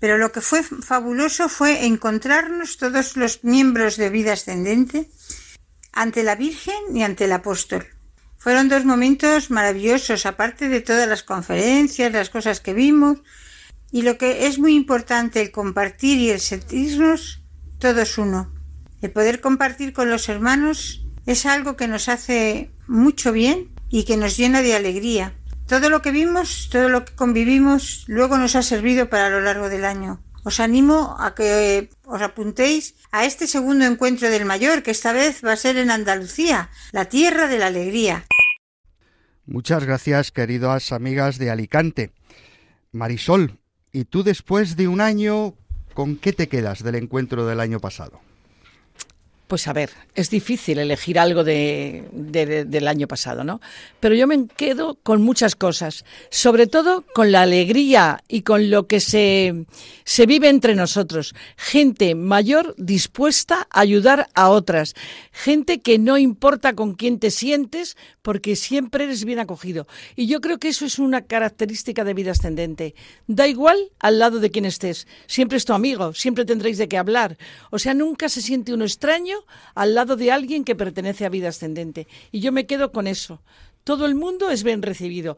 [0.00, 5.08] Pero lo que fue fabuloso fue encontrarnos todos los miembros de vida ascendente
[5.92, 7.86] ante la Virgen y ante el apóstol.
[8.38, 13.18] Fueron dos momentos maravillosos, aparte de todas las conferencias, las cosas que vimos,
[13.92, 17.42] y lo que es muy importante, el compartir y el sentirnos
[17.78, 18.52] todos uno.
[19.02, 24.16] El poder compartir con los hermanos es algo que nos hace mucho bien y que
[24.16, 25.34] nos llena de alegría.
[25.66, 29.68] Todo lo que vimos, todo lo que convivimos, luego nos ha servido para lo largo
[29.68, 30.22] del año.
[30.44, 35.44] Os animo a que os apuntéis a este segundo encuentro del mayor, que esta vez
[35.44, 38.24] va a ser en Andalucía, la tierra de la alegría.
[39.44, 42.12] Muchas gracias, queridas amigas de Alicante.
[42.92, 43.58] Marisol,
[43.90, 45.54] ¿y tú después de un año,
[45.94, 48.20] con qué te quedas del encuentro del año pasado?
[49.46, 53.60] Pues a ver, es difícil elegir algo de, de- de- del año pasado, ¿no?
[54.00, 58.88] Pero yo me quedo con muchas cosas, sobre todo con la alegría y con lo
[58.88, 59.66] que se,
[60.04, 61.32] se vive entre nosotros.
[61.56, 64.94] Gente mayor dispuesta a ayudar a otras.
[65.30, 69.86] Gente que no importa con quién te sientes porque siempre eres bien acogido.
[70.16, 72.96] Y yo creo que eso es una característica de vida ascendente.
[73.28, 75.06] Da igual al lado de quien estés.
[75.28, 77.38] Siempre es tu amigo, siempre tendréis de qué hablar.
[77.70, 79.35] O sea, nunca se siente uno extraño
[79.74, 82.06] al lado de alguien que pertenece a vida ascendente.
[82.32, 83.42] Y yo me quedo con eso.
[83.84, 85.36] Todo el mundo es bien recibido.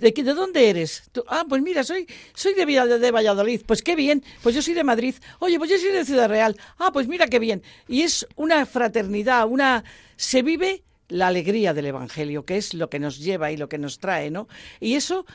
[0.00, 1.10] ¿De, de dónde eres?
[1.28, 3.60] Ah, pues mira, soy, soy de, Villa- de Valladolid.
[3.66, 4.24] Pues qué bien.
[4.42, 5.14] Pues yo soy de Madrid.
[5.38, 6.56] Oye, pues yo soy de Ciudad Real.
[6.78, 7.62] Ah, pues mira qué bien.
[7.88, 9.84] Y es una fraternidad, una...
[10.16, 13.76] Se vive la alegría del Evangelio, que es lo que nos lleva y lo que
[13.78, 14.48] nos trae, ¿no?
[14.80, 15.26] Y eso,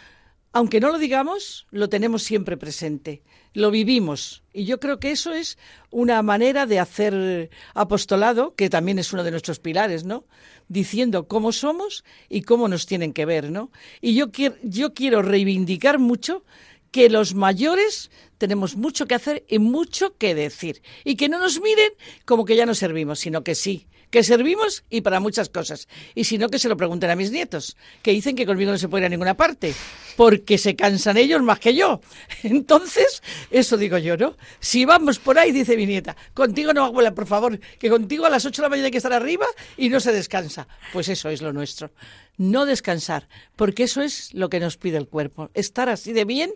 [0.56, 4.42] aunque no lo digamos, lo tenemos siempre presente, lo vivimos.
[4.54, 5.58] Y yo creo que eso es
[5.92, 10.24] una manera de hacer apostolado, que también es uno de nuestros pilares, ¿no?
[10.70, 13.70] Diciendo cómo somos y cómo nos tienen que ver, ¿no?
[14.00, 16.46] Y yo quiero, yo quiero reivindicar mucho
[16.90, 20.82] que los mayores tenemos mucho que hacer y mucho que decir.
[21.04, 21.92] Y que no nos miren
[22.24, 25.90] como que ya no servimos, sino que sí, que servimos y para muchas cosas.
[26.14, 28.78] Y si no, que se lo pregunten a mis nietos, que dicen que conmigo no
[28.78, 29.74] se puede ir a ninguna parte,
[30.16, 32.00] porque se cansan ellos más que yo.
[32.44, 34.38] Entonces, eso digo yo, ¿no?
[34.62, 38.30] Si vamos por ahí, dice mi nieta, contigo no, abuela, por favor, que contigo a
[38.30, 40.66] las 8 de la mañana hay que estar arriba y no se descansa.
[40.94, 41.92] Pues eso es lo nuestro.
[42.38, 45.52] No descansar, porque eso es lo que nos pide el cuerpo.
[45.54, 46.54] Estar así de bien,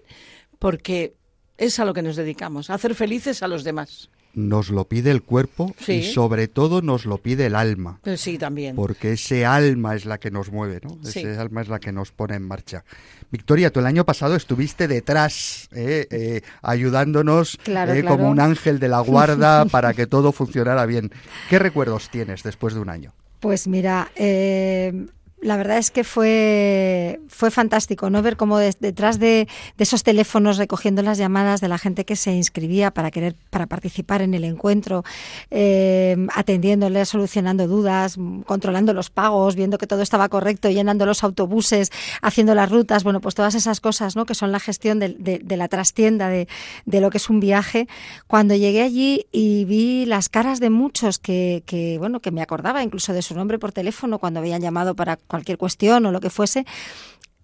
[0.59, 1.13] porque
[1.57, 4.09] es a lo que nos dedicamos, a hacer felices a los demás.
[4.35, 5.93] Nos lo pide el cuerpo Sí.
[5.93, 7.99] y sobre todo nos lo pide el alma.
[8.03, 8.75] Pero sí, también.
[8.75, 10.97] Porque ese alma es la que nos mueve, ¿no?
[11.03, 11.19] Sí.
[11.19, 12.83] Ese alma es la que nos pone en marcha.
[13.31, 16.07] Victoria, tú el año pasado estuviste detrás, ¿eh?
[16.11, 18.17] Eh, ayudándonos Claro, eh, claro.
[18.17, 21.11] como un ángel de la guarda para que todo funcionara bien.
[21.49, 23.13] ¿Qué recuerdos tienes después de un año?
[23.39, 25.07] Pues mira, eh,
[25.41, 28.21] la verdad es que fue, fue fantástico, ¿no?
[28.21, 29.47] Ver cómo detrás de,
[29.78, 34.21] esos teléfonos recogiendo las llamadas de la gente que se inscribía para querer, para participar
[34.21, 35.04] en el encuentro,
[35.52, 41.91] eh, atendiéndoles, solucionando dudas, controlando los pagos, viendo que todo estaba correcto, llenando los autobuses,
[42.21, 44.25] haciendo las rutas, bueno, pues todas esas cosas, ¿no?
[44.25, 46.47] Que son la gestión de, de- la trastienda de
[46.86, 47.88] lo que es un viaje.
[48.28, 52.81] Cuando llegué allí y vi las caras de muchos que, que, bueno, que me acordaba
[52.83, 56.30] incluso de su nombre por teléfono cuando habían llamado para cualquier cuestión o lo que
[56.30, 56.65] fuese,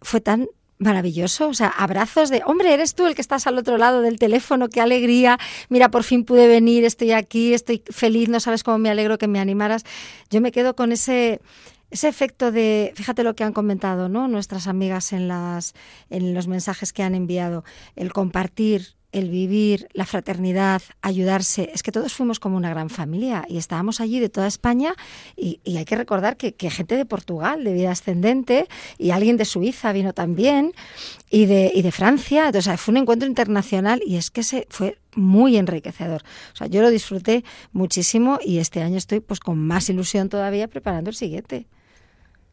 [0.01, 3.77] fue tan maravilloso, o sea, abrazos de, hombre, eres tú el que estás al otro
[3.77, 8.41] lado del teléfono, qué alegría, mira, por fin pude venir, estoy aquí, estoy feliz, no
[8.41, 9.83] sabes cómo me alegro que me animaras.
[10.29, 11.39] Yo me quedo con ese
[11.91, 14.27] ese efecto de, fíjate lo que han comentado, ¿no?
[14.27, 15.75] Nuestras amigas en las
[16.09, 17.63] en los mensajes que han enviado,
[17.95, 21.71] el compartir, el vivir, la fraternidad, ayudarse.
[21.73, 24.93] Es que todos fuimos como una gran familia y estábamos allí de toda España
[25.37, 29.45] y, hay que recordar que, que gente de Portugal, de vida ascendente, y alguien de
[29.45, 30.73] Suiza vino también
[31.29, 32.47] y de, y de Francia.
[32.47, 36.23] Entonces fue un encuentro internacional y es que se fue muy enriquecedor.
[36.53, 40.67] O sea, yo lo disfruté muchísimo y este año estoy pues con más ilusión todavía
[40.67, 41.67] preparando el siguiente.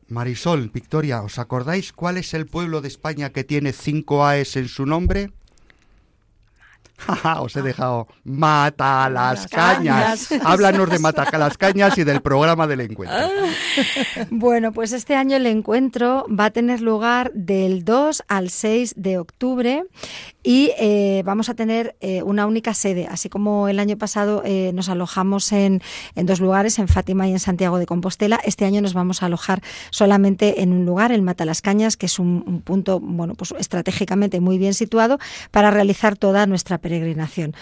[0.06, 4.68] Marisol, Victoria, ¿os acordáis cuál es el pueblo de España que tiene cinco AES en
[4.68, 5.32] su nombre?
[7.40, 10.28] Os he dejado Mata las Las cañas.
[10.28, 10.44] cañas.
[10.46, 13.16] Háblanos de Mata las cañas y del programa del encuentro.
[14.30, 19.18] Bueno, pues este año el encuentro va a tener lugar del 2 al 6 de
[19.18, 19.84] octubre
[20.42, 24.72] y eh, vamos a tener eh, una única sede, así como el año pasado eh,
[24.74, 25.80] nos alojamos en,
[26.14, 28.40] en dos lugares, en Fátima y en Santiago de Compostela.
[28.44, 32.44] Este año nos vamos a alojar solamente en un lugar, en Matalascañas, que es un,
[32.46, 35.18] un punto, bueno, pues estratégicamente muy bien situado
[35.50, 37.54] para realizar toda nuestra peregrinación.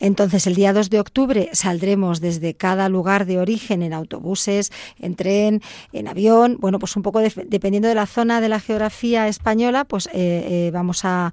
[0.00, 5.14] Entonces, el día 2 de octubre saldremos desde cada lugar de origen en autobuses, en
[5.14, 5.60] tren,
[5.92, 9.84] en avión, bueno, pues un poco de- dependiendo de la zona de la geografía española,
[9.84, 11.32] pues eh, eh, vamos a,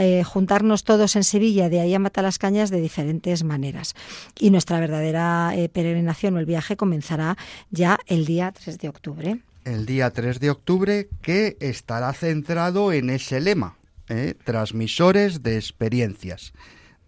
[0.00, 3.94] eh, juntarnos todos en Sevilla, de ahí a Matalascañas, de diferentes maneras.
[4.38, 7.36] Y nuestra verdadera peregrinación o el viaje comenzará
[7.70, 9.38] ya el día 3 de octubre.
[9.64, 13.76] El día 3 de octubre que estará centrado en ese lema,
[14.08, 14.34] ¿eh?
[14.44, 16.52] transmisores de experiencias.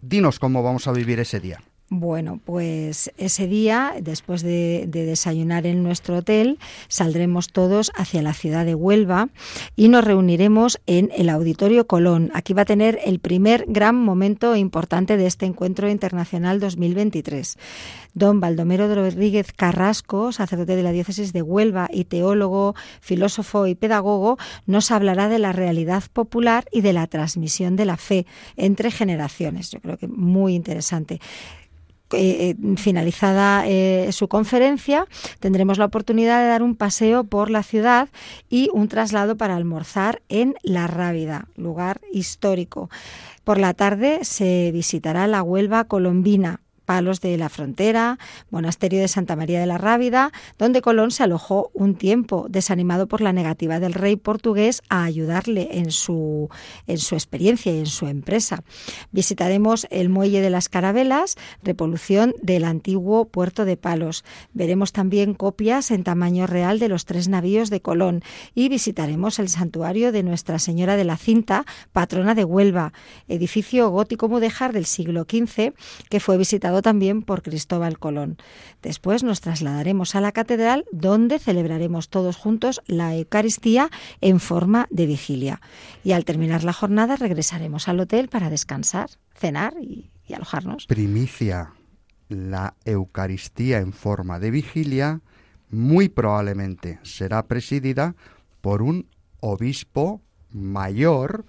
[0.01, 1.61] Dinos cómo vamos a vivir ese día.
[1.89, 6.59] Bueno, pues ese día, después de, de desayunar en nuestro hotel,
[6.89, 9.29] saldremos todos hacia la ciudad de Huelva
[9.77, 12.29] y nos reuniremos en el Auditorio Colón.
[12.33, 17.57] Aquí va a tener el primer gran momento importante de este encuentro internacional 2023.
[18.13, 24.37] Don Baldomero Rodríguez Carrasco, sacerdote de la diócesis de Huelva y teólogo, filósofo y pedagogo,
[24.65, 28.25] nos hablará de la realidad popular y de la transmisión de la fe
[28.57, 29.71] entre generaciones.
[29.71, 31.21] Yo creo que muy interesante.
[32.13, 35.05] Eh, eh, finalizada eh, su conferencia,
[35.41, 38.07] tendremos la oportunidad de dar un paseo por la ciudad
[38.49, 42.89] y un traslado para almorzar en La Rábida, lugar histórico.
[43.43, 48.17] Por la tarde se visitará la Huelva colombina, Palos de la Frontera,
[48.49, 53.19] Monasterio de Santa María de la Rábida, donde Colón se alojó un tiempo, desanimado por
[53.19, 56.49] la negativa del rey portugués a ayudarle en su,
[56.87, 58.63] en su experiencia y en su empresa.
[59.11, 64.23] Visitaremos el Muelle de las Carabelas, repolución del antiguo puerto de Palos.
[64.53, 68.23] Veremos también copias en tamaño real de los tres navíos de Colón
[68.55, 72.93] y visitaremos el santuario de Nuestra Señora de la Cinta, patrona de Huelva,
[73.27, 75.73] edificio gótico mudéjar del siglo XV
[76.09, 78.37] que fue visitado también por Cristóbal Colón.
[78.81, 83.89] Después nos trasladaremos a la catedral donde celebraremos todos juntos la Eucaristía
[84.21, 85.61] en forma de vigilia.
[86.03, 90.85] Y al terminar la jornada regresaremos al hotel para descansar, cenar y, alojarnos.
[90.87, 91.73] Primicia,
[92.29, 95.21] la Eucaristía en forma de vigilia
[95.69, 98.15] muy probablemente será presidida
[98.61, 99.07] por un
[99.39, 101.45] obispo mayor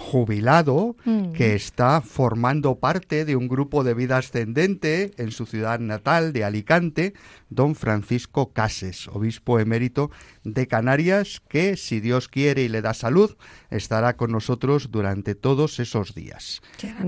[0.00, 1.32] jubilado Mm.
[1.32, 6.42] que está formando parte de un grupo de vida ascendente en su ciudad natal de
[6.42, 7.12] Alicante,
[7.50, 10.10] don Francisco Cases, obispo emérito
[10.42, 13.36] de Canarias, que si Dios quiere y le da salud,
[13.68, 16.62] estará con nosotros durante todos esos días.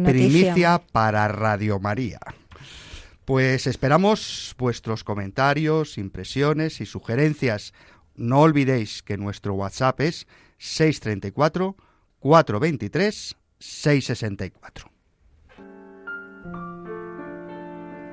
[0.04, 2.20] Primicia para Radio María.
[3.24, 7.72] Pues esperamos vuestros comentarios, impresiones y sugerencias.
[8.16, 10.26] No olvidéis que nuestro WhatsApp es
[10.58, 11.74] 634
[12.22, 14.90] 423 664.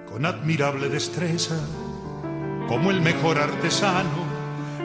[0.08, 1.60] Con admirable destreza,
[2.68, 4.28] como el mejor artesano,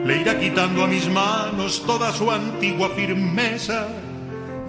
[0.05, 3.89] le irá quitando a mis manos toda su antigua firmeza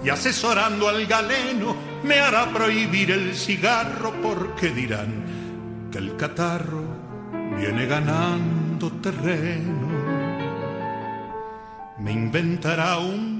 [0.02, 6.82] y asesorando al galeno me hará prohibir el cigarro porque dirán que el catarro
[7.58, 9.86] viene ganando terreno.
[11.98, 13.35] Me inventará un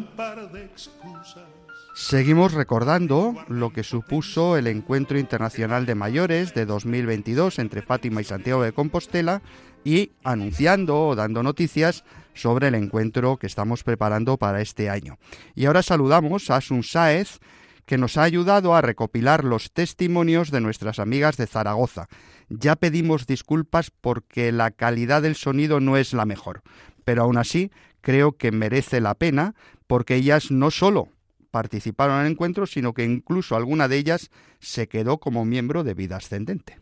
[1.94, 8.24] Seguimos recordando lo que supuso el Encuentro Internacional de Mayores de 2022 entre Fátima y
[8.24, 9.42] Santiago de Compostela
[9.84, 12.04] y anunciando o dando noticias
[12.34, 15.18] sobre el encuentro que estamos preparando para este año.
[15.54, 17.38] Y ahora saludamos a Asun Sáez,
[17.86, 22.08] que nos ha ayudado a recopilar los testimonios de nuestras amigas de Zaragoza.
[22.48, 26.62] Ya pedimos disculpas porque la calidad del sonido no es la mejor,
[27.04, 29.54] pero aún así creo que merece la pena
[29.86, 31.08] porque ellas no solo
[31.50, 34.30] participaron en el encuentro, sino que incluso alguna de ellas
[34.60, 36.78] se quedó como miembro de vida ascendente.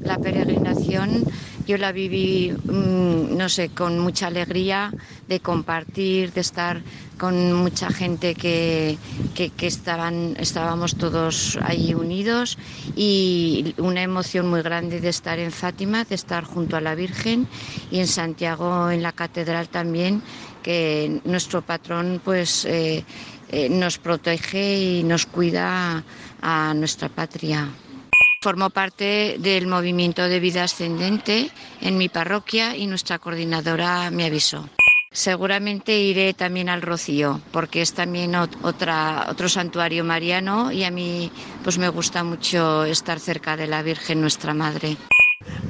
[0.00, 1.22] La peregrinación
[1.66, 4.92] yo la viví, mm, no sé, con mucha alegría
[5.28, 6.82] de compartir, de estar
[7.18, 8.98] con mucha gente que,
[9.34, 12.58] que, que estaban, estábamos todos allí unidos
[12.94, 17.46] y una emoción muy grande de estar en Fátima, de estar junto a la Virgen
[17.90, 20.22] y en Santiago, en la catedral también,
[20.66, 23.04] que nuestro patrón pues eh,
[23.52, 26.02] eh, nos protege y nos cuida
[26.42, 27.68] a nuestra patria.
[28.42, 31.48] Formo parte del movimiento de vida ascendente
[31.80, 34.68] en mi parroquia y nuestra coordinadora me avisó.
[35.12, 40.90] seguramente iré también al Rocío, porque es también ot- otra, otro santuario mariano y a
[40.90, 41.30] mí
[41.62, 44.96] pues me gusta mucho estar cerca de la Virgen nuestra Madre.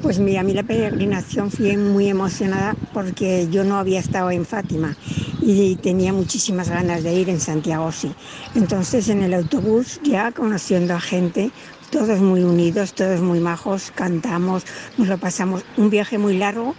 [0.01, 4.45] Pues mira, a mí la peregrinación fui muy emocionada porque yo no había estado en
[4.45, 4.97] Fátima
[5.39, 8.15] y tenía muchísimas ganas de ir en Santiago, sí.
[8.53, 11.53] Entonces en el autobús, ya conociendo a gente,
[11.89, 14.63] todos muy unidos, todos muy majos, cantamos,
[14.97, 15.65] nos lo pasamos.
[15.75, 16.77] Un viaje muy largo,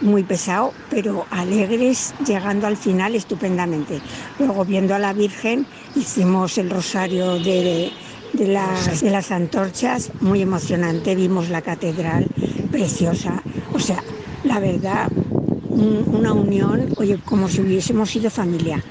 [0.00, 4.02] muy pesado, pero alegres, llegando al final estupendamente.
[4.38, 7.94] Luego viendo a la Virgen, hicimos el rosario de,
[8.32, 12.32] de las, de las antorchas, muy emocionante, vimos la catedral
[12.70, 14.04] preciosa, o sea,
[14.42, 15.12] la verdad,
[15.70, 18.84] un- una unión, oye, como si hubiésemos sido familia.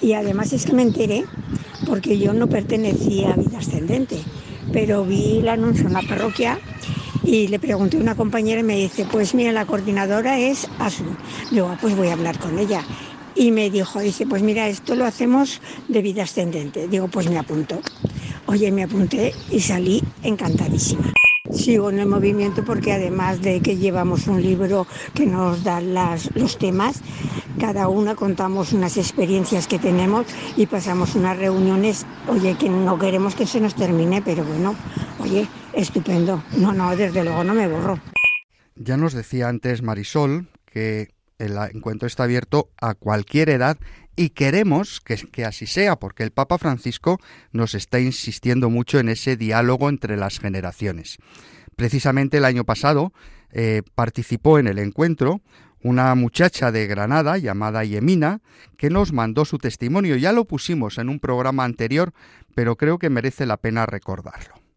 [0.00, 1.26] Y además es que me enteré,
[1.84, 4.28] porque yo no pertenecía a Vida Ascendente,
[4.70, 6.60] pero vi el anuncio en la parroquia
[7.24, 11.16] y le pregunté a una compañera y me dice, pues mira, la coordinadora es Asu.
[11.50, 12.86] Digo, "Ah, pues voy a hablar con ella.
[13.34, 16.88] Y me dijo, dice, pues mira, esto lo hacemos de vida ascendente.
[16.88, 17.84] Digo, pues me apunto.
[18.50, 21.12] Oye, me apunté y salí encantadísima.
[21.52, 26.56] Sigo en el movimiento porque además de que llevamos un libro que nos da los
[26.58, 27.02] temas,
[27.60, 30.24] cada una contamos unas experiencias que tenemos
[30.56, 34.74] y pasamos unas reuniones, oye, que no queremos que se nos termine, pero bueno,
[35.18, 36.42] oye, estupendo.
[36.56, 38.00] No, no, desde luego no me borro.
[38.76, 43.78] Ya nos decía antes Marisol que el encuentro está abierto a cualquier edad
[44.16, 47.18] y queremos que, que así sea, porque el Papa Francisco
[47.52, 51.18] nos está insistiendo mucho en ese diálogo entre las generaciones.
[51.76, 53.12] Precisamente el año pasado
[53.52, 55.40] eh, participó en el encuentro
[55.80, 58.40] una muchacha de Granada llamada Yemina
[58.76, 60.16] que nos mandó su testimonio.
[60.16, 62.12] Ya lo pusimos en un programa anterior,
[62.54, 64.67] pero creo que merece la pena recordarlo.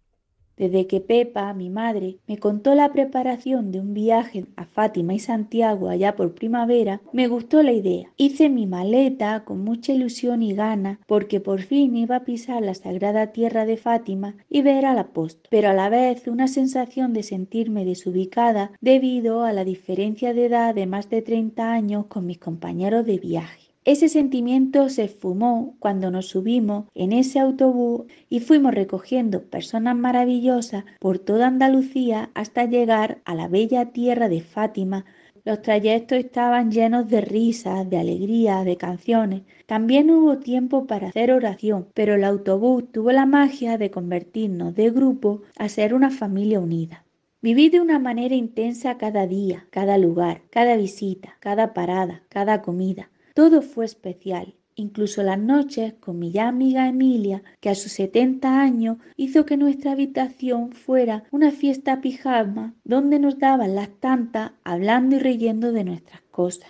[0.62, 5.18] Desde que Pepa, mi madre, me contó la preparación de un viaje a Fátima y
[5.18, 8.12] Santiago allá por primavera, me gustó la idea.
[8.16, 12.76] Hice mi maleta con mucha ilusión y gana porque por fin iba a pisar la
[12.76, 17.24] sagrada tierra de Fátima y ver al apóstol, pero a la vez una sensación de
[17.24, 22.38] sentirme desubicada debido a la diferencia de edad de más de 30 años con mis
[22.38, 23.71] compañeros de viaje.
[23.84, 30.84] Ese sentimiento se esfumó cuando nos subimos en ese autobús y fuimos recogiendo personas maravillosas
[31.00, 35.06] por toda Andalucía hasta llegar a la bella tierra de Fátima.
[35.46, 39.42] Los trayectos estaban llenos de risas, de alegría, de canciones.
[39.66, 44.92] También hubo tiempo para hacer oración, pero el autobús tuvo la magia de convertirnos de
[44.92, 47.04] grupo a ser una familia unida.
[47.42, 53.10] Viví de una manera intensa cada día, cada lugar, cada visita, cada parada, cada comida.
[53.34, 58.60] Todo fue especial, incluso las noches con mi ya amiga Emilia, que a sus 70
[58.60, 65.16] años hizo que nuestra habitación fuera una fiesta pijama donde nos daban las tantas hablando
[65.16, 66.70] y riendo de nuestras cosas.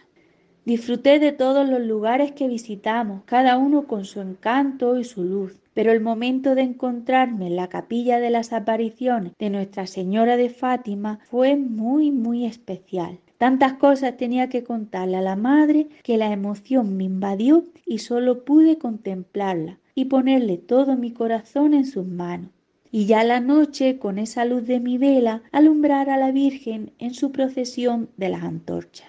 [0.63, 5.57] Disfruté de todos los lugares que visitamos, cada uno con su encanto y su luz,
[5.73, 10.49] pero el momento de encontrarme en la capilla de las apariciones de Nuestra Señora de
[10.49, 13.19] Fátima fue muy, muy especial.
[13.41, 18.45] Tantas cosas tenía que contarle a la madre que la emoción me invadió y solo
[18.45, 22.51] pude contemplarla y ponerle todo mi corazón en sus manos.
[22.91, 27.15] Y ya la noche, con esa luz de mi vela, alumbrar a la Virgen en
[27.15, 29.07] su procesión de las antorchas.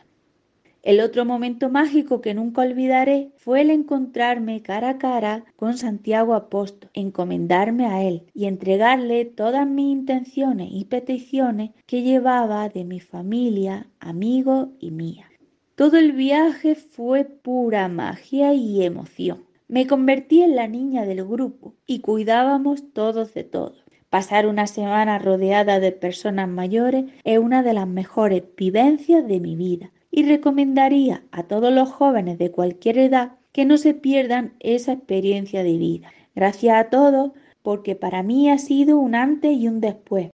[0.83, 6.35] El otro momento mágico que nunca olvidaré fue el encontrarme cara a cara con Santiago
[6.35, 12.99] Apóstol, encomendarme a él y entregarle todas mis intenciones y peticiones que llevaba de mi
[12.99, 15.31] familia, amigos y mía.
[15.77, 19.45] Todo el viaje fue pura magia y emoción.
[19.69, 23.85] Me convertí en la niña del grupo y cuidábamos todos de todos.
[24.11, 29.55] Pasar una semana rodeada de personas mayores es una de las mejores vivencias de mi
[29.55, 34.93] vida y recomendaría a todos los jóvenes de cualquier edad que no se pierdan esa
[34.93, 36.13] experiencia de vida.
[36.37, 37.33] Gracias a todos
[37.63, 40.31] porque para mí ha sido un antes y un después.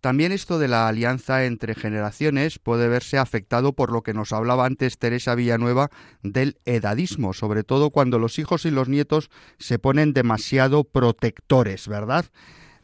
[0.00, 4.64] También esto de la alianza entre generaciones puede verse afectado por lo que nos hablaba
[4.64, 5.90] antes Teresa Villanueva
[6.22, 9.28] del edadismo, sobre todo cuando los hijos y los nietos
[9.58, 12.26] se ponen demasiado protectores, ¿verdad?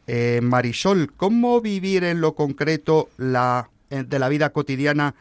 [0.07, 5.15] Eh, Marisol, ¿cómo vivir en lo concreto la, de la vida cotidiana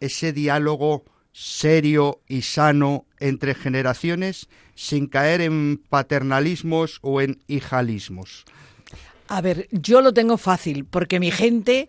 [0.00, 8.44] ese diálogo serio y sano entre generaciones sin caer en paternalismos o en hijalismos?
[9.28, 11.88] A ver, yo lo tengo fácil porque mi gente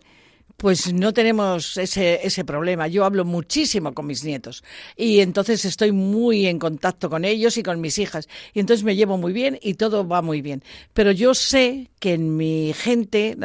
[0.60, 2.86] pues no tenemos ese, ese problema.
[2.86, 4.62] Yo hablo muchísimo con mis nietos
[4.94, 8.28] y entonces estoy muy en contacto con ellos y con mis hijas.
[8.52, 10.62] Y entonces me llevo muy bien y todo va muy bien.
[10.92, 13.38] Pero yo sé que en mi gente,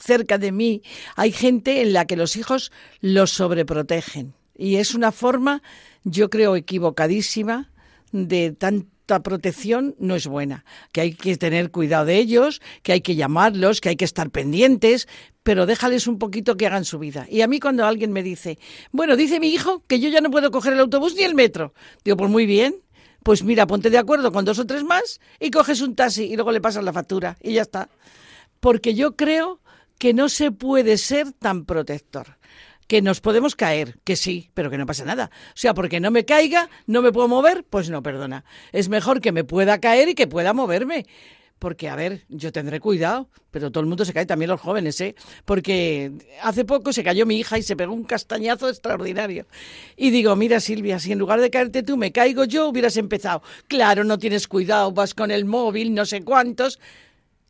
[0.00, 0.82] cerca de mí,
[1.14, 4.34] hay gente en la que los hijos los sobreprotegen.
[4.58, 5.62] Y es una forma,
[6.02, 7.70] yo creo, equivocadísima
[8.10, 13.00] de tanta protección no es buena, que hay que tener cuidado de ellos, que hay
[13.00, 15.08] que llamarlos, que hay que estar pendientes,
[15.44, 17.26] pero déjales un poquito que hagan su vida.
[17.30, 18.58] Y a mí cuando alguien me dice,
[18.90, 21.74] bueno, dice mi hijo que yo ya no puedo coger el autobús ni el metro,
[22.02, 22.76] digo, pues muy bien,
[23.22, 26.34] pues mira, ponte de acuerdo con dos o tres más y coges un taxi y
[26.34, 27.88] luego le pasas la factura y ya está.
[28.58, 29.60] Porque yo creo
[29.98, 32.38] que no se puede ser tan protector.
[32.86, 35.30] Que nos podemos caer, que sí, pero que no pasa nada.
[35.48, 38.44] O sea, porque no me caiga, no me puedo mover, pues no, perdona.
[38.72, 41.06] Es mejor que me pueda caer y que pueda moverme.
[41.64, 45.00] Porque, a ver, yo tendré cuidado, pero todo el mundo se cae, también los jóvenes,
[45.00, 45.14] ¿eh?
[45.46, 46.12] Porque
[46.42, 49.46] hace poco se cayó mi hija y se pegó un castañazo extraordinario.
[49.96, 53.42] Y digo, mira Silvia, si en lugar de caerte tú me caigo yo, hubieras empezado.
[53.66, 56.78] Claro, no tienes cuidado, vas con el móvil, no sé cuántos.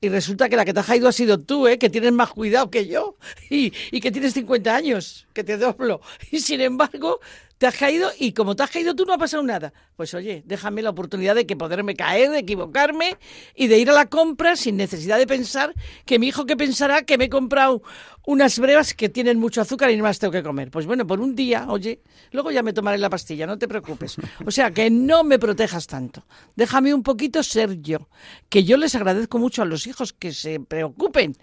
[0.00, 1.76] Y resulta que la que te has caído ha sido tú, ¿eh?
[1.76, 3.16] que tienes más cuidado que yo
[3.50, 6.00] y, y que tienes 50 años, que te doblo.
[6.30, 7.18] Y sin embargo,
[7.59, 9.72] te has caído y como te has caído tú no ha pasado nada.
[9.96, 13.16] Pues oye, déjame la oportunidad de que poderme caer, de equivocarme
[13.55, 15.74] y de ir a la compra sin necesidad de pensar
[16.05, 17.82] que mi hijo que pensará que me he comprado
[18.26, 20.70] unas brevas que tienen mucho azúcar y no más tengo que comer.
[20.70, 22.02] Pues bueno, por un día, oye,
[22.32, 24.16] luego ya me tomaré la pastilla, no te preocupes.
[24.44, 26.24] O sea, que no me protejas tanto.
[26.57, 28.09] Déjame un poquito ser yo.
[28.48, 31.36] Que yo les agradezco mucho a los hijos que se preocupen,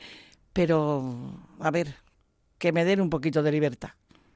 [0.53, 1.95] pero a ver,
[2.57, 3.91] que me den un poquito de libertad.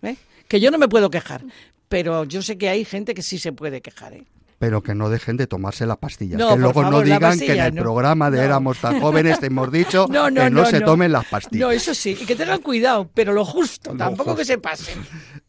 [0.06, 0.18] ¿Eh?
[0.47, 1.43] Que yo no me puedo quejar,
[1.89, 4.14] pero yo sé que hay gente que sí se puede quejar.
[4.14, 4.26] ¿eh?
[4.58, 6.39] Pero que no dejen de tomarse las pastillas.
[6.39, 7.82] No, que por luego no favor, la digan que en pastilla, el no.
[7.82, 8.43] programa de No.
[8.43, 10.86] Éramos tan jóvenes te hemos dicho No, no, que no, no, se no.
[10.86, 11.68] tomen las pastillas.
[11.68, 14.99] No, eso sí, y que tengan cuidado, pero lo justo, Lo tampoco que se pasen.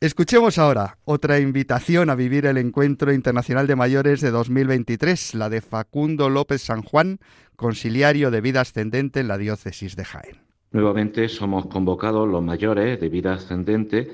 [0.01, 5.61] Escuchemos ahora otra invitación a vivir el Encuentro Internacional de Mayores de 2023, la de
[5.61, 7.19] Facundo López San Juan,
[7.55, 10.37] conciliario de vida ascendente en la diócesis de Jaén.
[10.73, 14.11] Nuevamente somos convocados los mayores de vida ascendente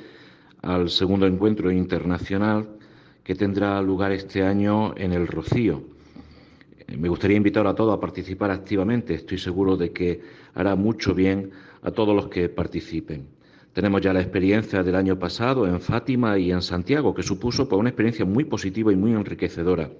[0.63, 2.69] al segundo encuentro internacional
[3.25, 5.83] que tendrá lugar este año en el Rocío.
[6.87, 9.15] Eh, Me gustaría invitar a todos a participar activamente.
[9.15, 10.21] Estoy seguro de que
[10.55, 11.51] hará mucho bien
[11.83, 13.27] a todos los que participen.
[13.73, 17.81] Tenemos ya la experiencia del año pasado en Fátima y en Santiago, que supuso pues,
[17.81, 19.91] una experiencia muy positiva y muy enriquecedora.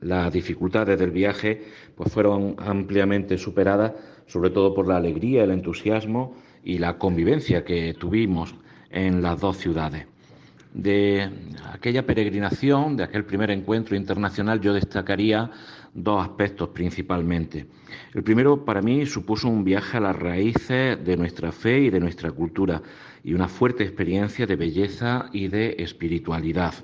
[0.00, 1.62] Las dificultades del viaje
[1.94, 3.92] pues, fueron ampliamente superadas,
[4.26, 8.54] sobre todo por la alegría, el entusiasmo y la convivencia que tuvimos
[8.90, 10.06] en las dos ciudades.
[10.72, 11.30] De
[11.72, 15.50] aquella peregrinación, de aquel primer encuentro internacional, yo destacaría
[15.94, 17.66] dos aspectos principalmente.
[18.14, 22.00] El primero, para mí, supuso un viaje a las raíces de nuestra fe y de
[22.00, 22.82] nuestra cultura
[23.24, 26.74] y una fuerte experiencia de belleza y de espiritualidad.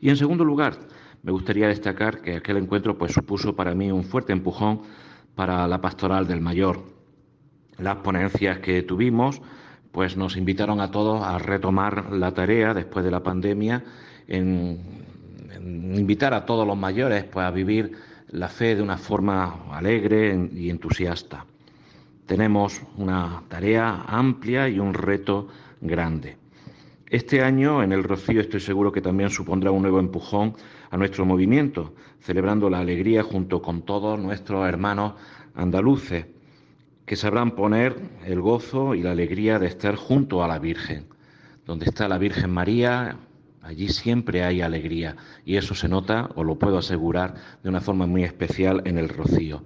[0.00, 0.78] Y en segundo lugar,
[1.22, 4.82] me gustaría destacar que aquel encuentro pues, supuso para mí un fuerte empujón
[5.34, 6.84] para la pastoral del mayor.
[7.78, 9.40] Las ponencias que tuvimos
[9.96, 13.82] pues nos invitaron a todos a retomar la tarea después de la pandemia
[14.28, 14.78] en,
[15.96, 17.92] invitar a todos los mayores pues a vivir
[18.28, 21.46] la fe de una forma alegre y entusiasta.
[22.26, 25.48] Tenemos una tarea amplia y un reto
[25.80, 26.36] grande.
[27.08, 30.56] Este año en el Rocío estoy seguro que también supondrá un nuevo empujón
[30.90, 35.14] a nuestro movimiento, celebrando la alegría junto con todos nuestros hermanos
[35.54, 36.26] andaluces,
[37.06, 37.96] que sabrán poner
[38.26, 41.06] el gozo y la alegría de estar junto a la Virgen.
[41.64, 43.16] Donde está la Virgen María,
[43.62, 48.06] allí siempre hay alegría y eso se nota, os lo puedo asegurar, de una forma
[48.06, 49.64] muy especial en el Rocío.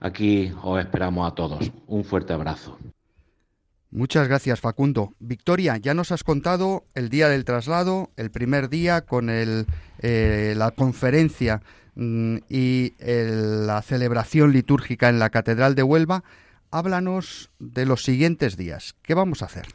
[0.00, 1.70] Aquí os esperamos a todos.
[1.86, 2.78] Un fuerte abrazo.
[3.90, 5.14] Muchas gracias, Facundo.
[5.18, 9.66] Victoria, ya nos has contado el día del traslado, el primer día con el,
[9.98, 11.60] eh, la conferencia
[11.96, 16.22] mm, y el- la celebración litúrgica en la Catedral de Huelva.
[16.70, 18.94] Háblanos de los siguientes días.
[19.02, 19.66] ¿Qué vamos a hacer?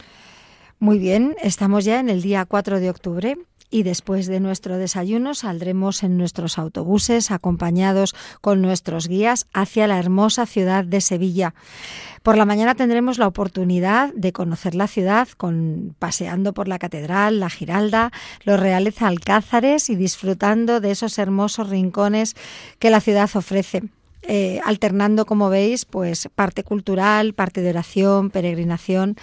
[0.79, 3.37] Muy bien, estamos ya en el día 4 de octubre
[3.69, 9.99] y después de nuestro desayuno saldremos en nuestros autobuses acompañados con nuestros guías hacia la
[9.99, 11.53] hermosa ciudad de Sevilla.
[12.23, 17.39] Por la mañana tendremos la oportunidad de conocer la ciudad con paseando por la catedral,
[17.39, 18.11] la Giralda,
[18.43, 22.35] los reales alcázares y disfrutando de esos hermosos rincones
[22.79, 23.83] que la ciudad ofrece.
[24.27, 29.15] Eh, alternando, como veis, pues parte cultural, parte de oración, peregrinación.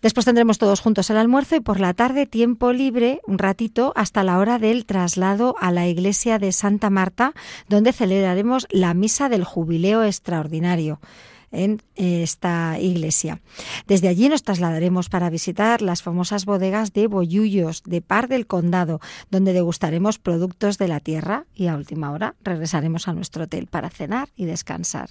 [0.00, 4.22] Después tendremos todos juntos el almuerzo y por la tarde tiempo libre, un ratito, hasta
[4.22, 7.32] la hora del traslado a la iglesia de Santa Marta,
[7.68, 11.00] donde celebraremos la misa del jubileo extraordinario
[11.52, 13.40] en esta iglesia.
[13.86, 19.00] Desde allí nos trasladaremos para visitar las famosas bodegas de Bollullos, de Par del Condado,
[19.30, 23.90] donde degustaremos productos de la tierra y a última hora regresaremos a nuestro hotel para
[23.90, 25.10] cenar y descansar.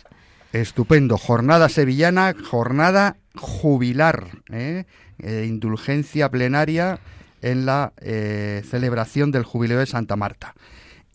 [0.54, 1.18] Estupendo.
[1.18, 4.86] Jornada sevillana, jornada jubilar, ¿eh?
[5.20, 7.00] Eh, indulgencia plenaria
[7.42, 10.54] en la eh, celebración del jubileo de Santa Marta.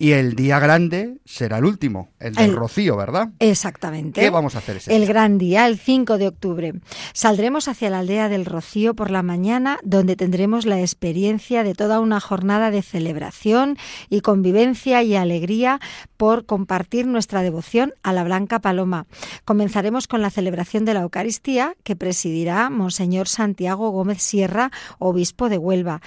[0.02, 3.28] Y el día grande será el último, el del El- Rocío, ¿verdad?
[3.38, 4.20] Exactamente.
[4.20, 5.08] ¿Qué vamos a hacer ese El día?
[5.10, 6.72] gran día, el 5 de octubre.
[7.14, 12.00] Saldremos hacia la aldea del Rocío por la mañana, donde tendremos la experiencia de toda
[12.00, 13.76] una jornada de celebración
[14.10, 15.78] y convivencia y alegría
[16.16, 19.06] por compartir nuestra devoción a la Blanca Paloma.
[19.44, 25.58] Comenzaremos con la celebración de la Eucaristía, que presidirá Monseñor Santiago Gómez Sierra, obispo de
[25.58, 26.00] Huelva.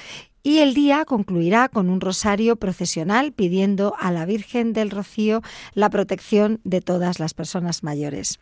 [0.45, 5.41] Y el día concluirá con un rosario procesional pidiendo a la Virgen del Rocío
[5.73, 8.39] la protección de todas las personas mayores.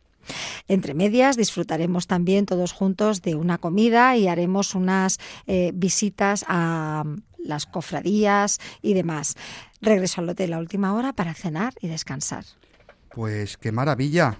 [0.67, 7.05] Entre medias disfrutaremos también todos juntos de una comida y haremos unas eh, visitas a
[7.37, 9.35] las cofradías y demás.
[9.79, 12.43] Regreso al hotel a última hora para cenar y descansar.
[13.15, 14.37] Pues qué maravilla.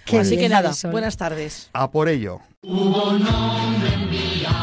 [0.07, 1.69] Así bien, que nada, buenas tardes.
[1.71, 2.41] A por ello.
[2.61, 4.60] Hubo un hombre enviado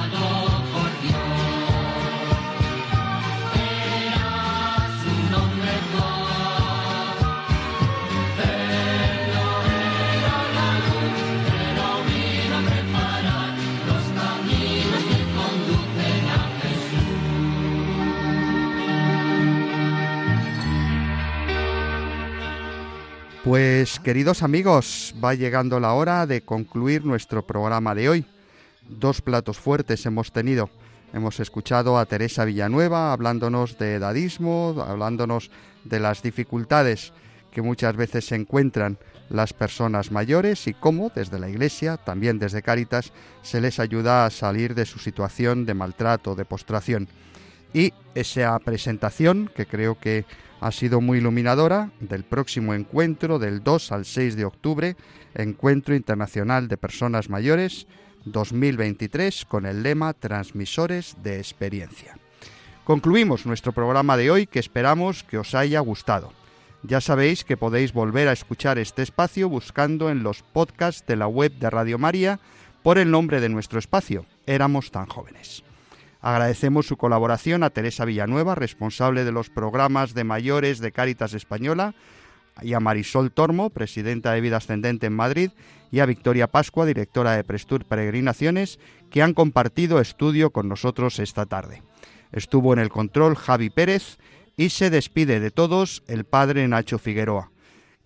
[23.48, 28.26] Pues queridos amigos, va llegando la hora de concluir nuestro programa de hoy.
[28.86, 30.68] Dos platos fuertes hemos tenido.
[31.14, 35.50] Hemos escuchado a Teresa Villanueva hablándonos de edadismo, hablándonos
[35.84, 37.14] de las dificultades
[37.50, 38.98] que muchas veces se encuentran
[39.30, 44.30] las personas mayores y cómo desde la Iglesia, también desde Cáritas, se les ayuda a
[44.30, 47.08] salir de su situación de maltrato, de postración.
[47.72, 50.26] Y esa presentación, que creo que
[50.60, 54.96] ha sido muy iluminadora, del próximo encuentro del 2 al 6 de octubre,
[55.34, 57.86] Encuentro Internacional de Personas Mayores
[58.24, 62.18] 2023, con el lema Transmisores de Experiencia.
[62.84, 66.32] Concluimos nuestro programa de hoy que esperamos que os haya gustado.
[66.82, 71.26] Ya sabéis que podéis volver a escuchar este espacio buscando en los podcasts de la
[71.26, 72.40] web de Radio María
[72.82, 75.62] por el nombre de nuestro espacio, Éramos tan jóvenes.
[76.20, 81.94] Agradecemos su colaboración a Teresa Villanueva, responsable de los programas de mayores de Cáritas Española,
[82.60, 85.50] y a Marisol Tormo, presidenta de Vida Ascendente en Madrid,
[85.90, 91.46] y a Victoria Pascua, directora de Prestur Peregrinaciones, que han compartido estudio con nosotros esta
[91.46, 91.82] tarde.
[92.32, 94.18] Estuvo en el control Javi Pérez
[94.56, 97.52] y se despide de todos el padre Nacho Figueroa.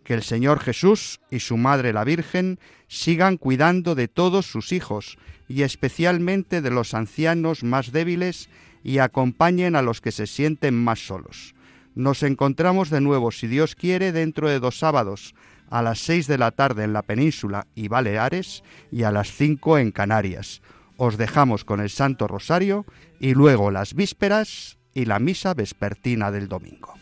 [0.05, 5.19] Que el Señor Jesús y su Madre la Virgen sigan cuidando de todos sus hijos
[5.49, 8.49] y especialmente de los ancianos más débiles
[8.83, 11.55] y acompañen a los que se sienten más solos.
[11.95, 15.35] Nos encontramos de nuevo, si Dios quiere, dentro de dos sábados,
[15.69, 19.79] a las seis de la tarde en la península y Baleares y a las cinco
[19.79, 20.63] en Canarias.
[20.97, 22.87] Os dejamos con el Santo Rosario
[23.21, 27.02] y luego las vísperas y la misa vespertina del domingo.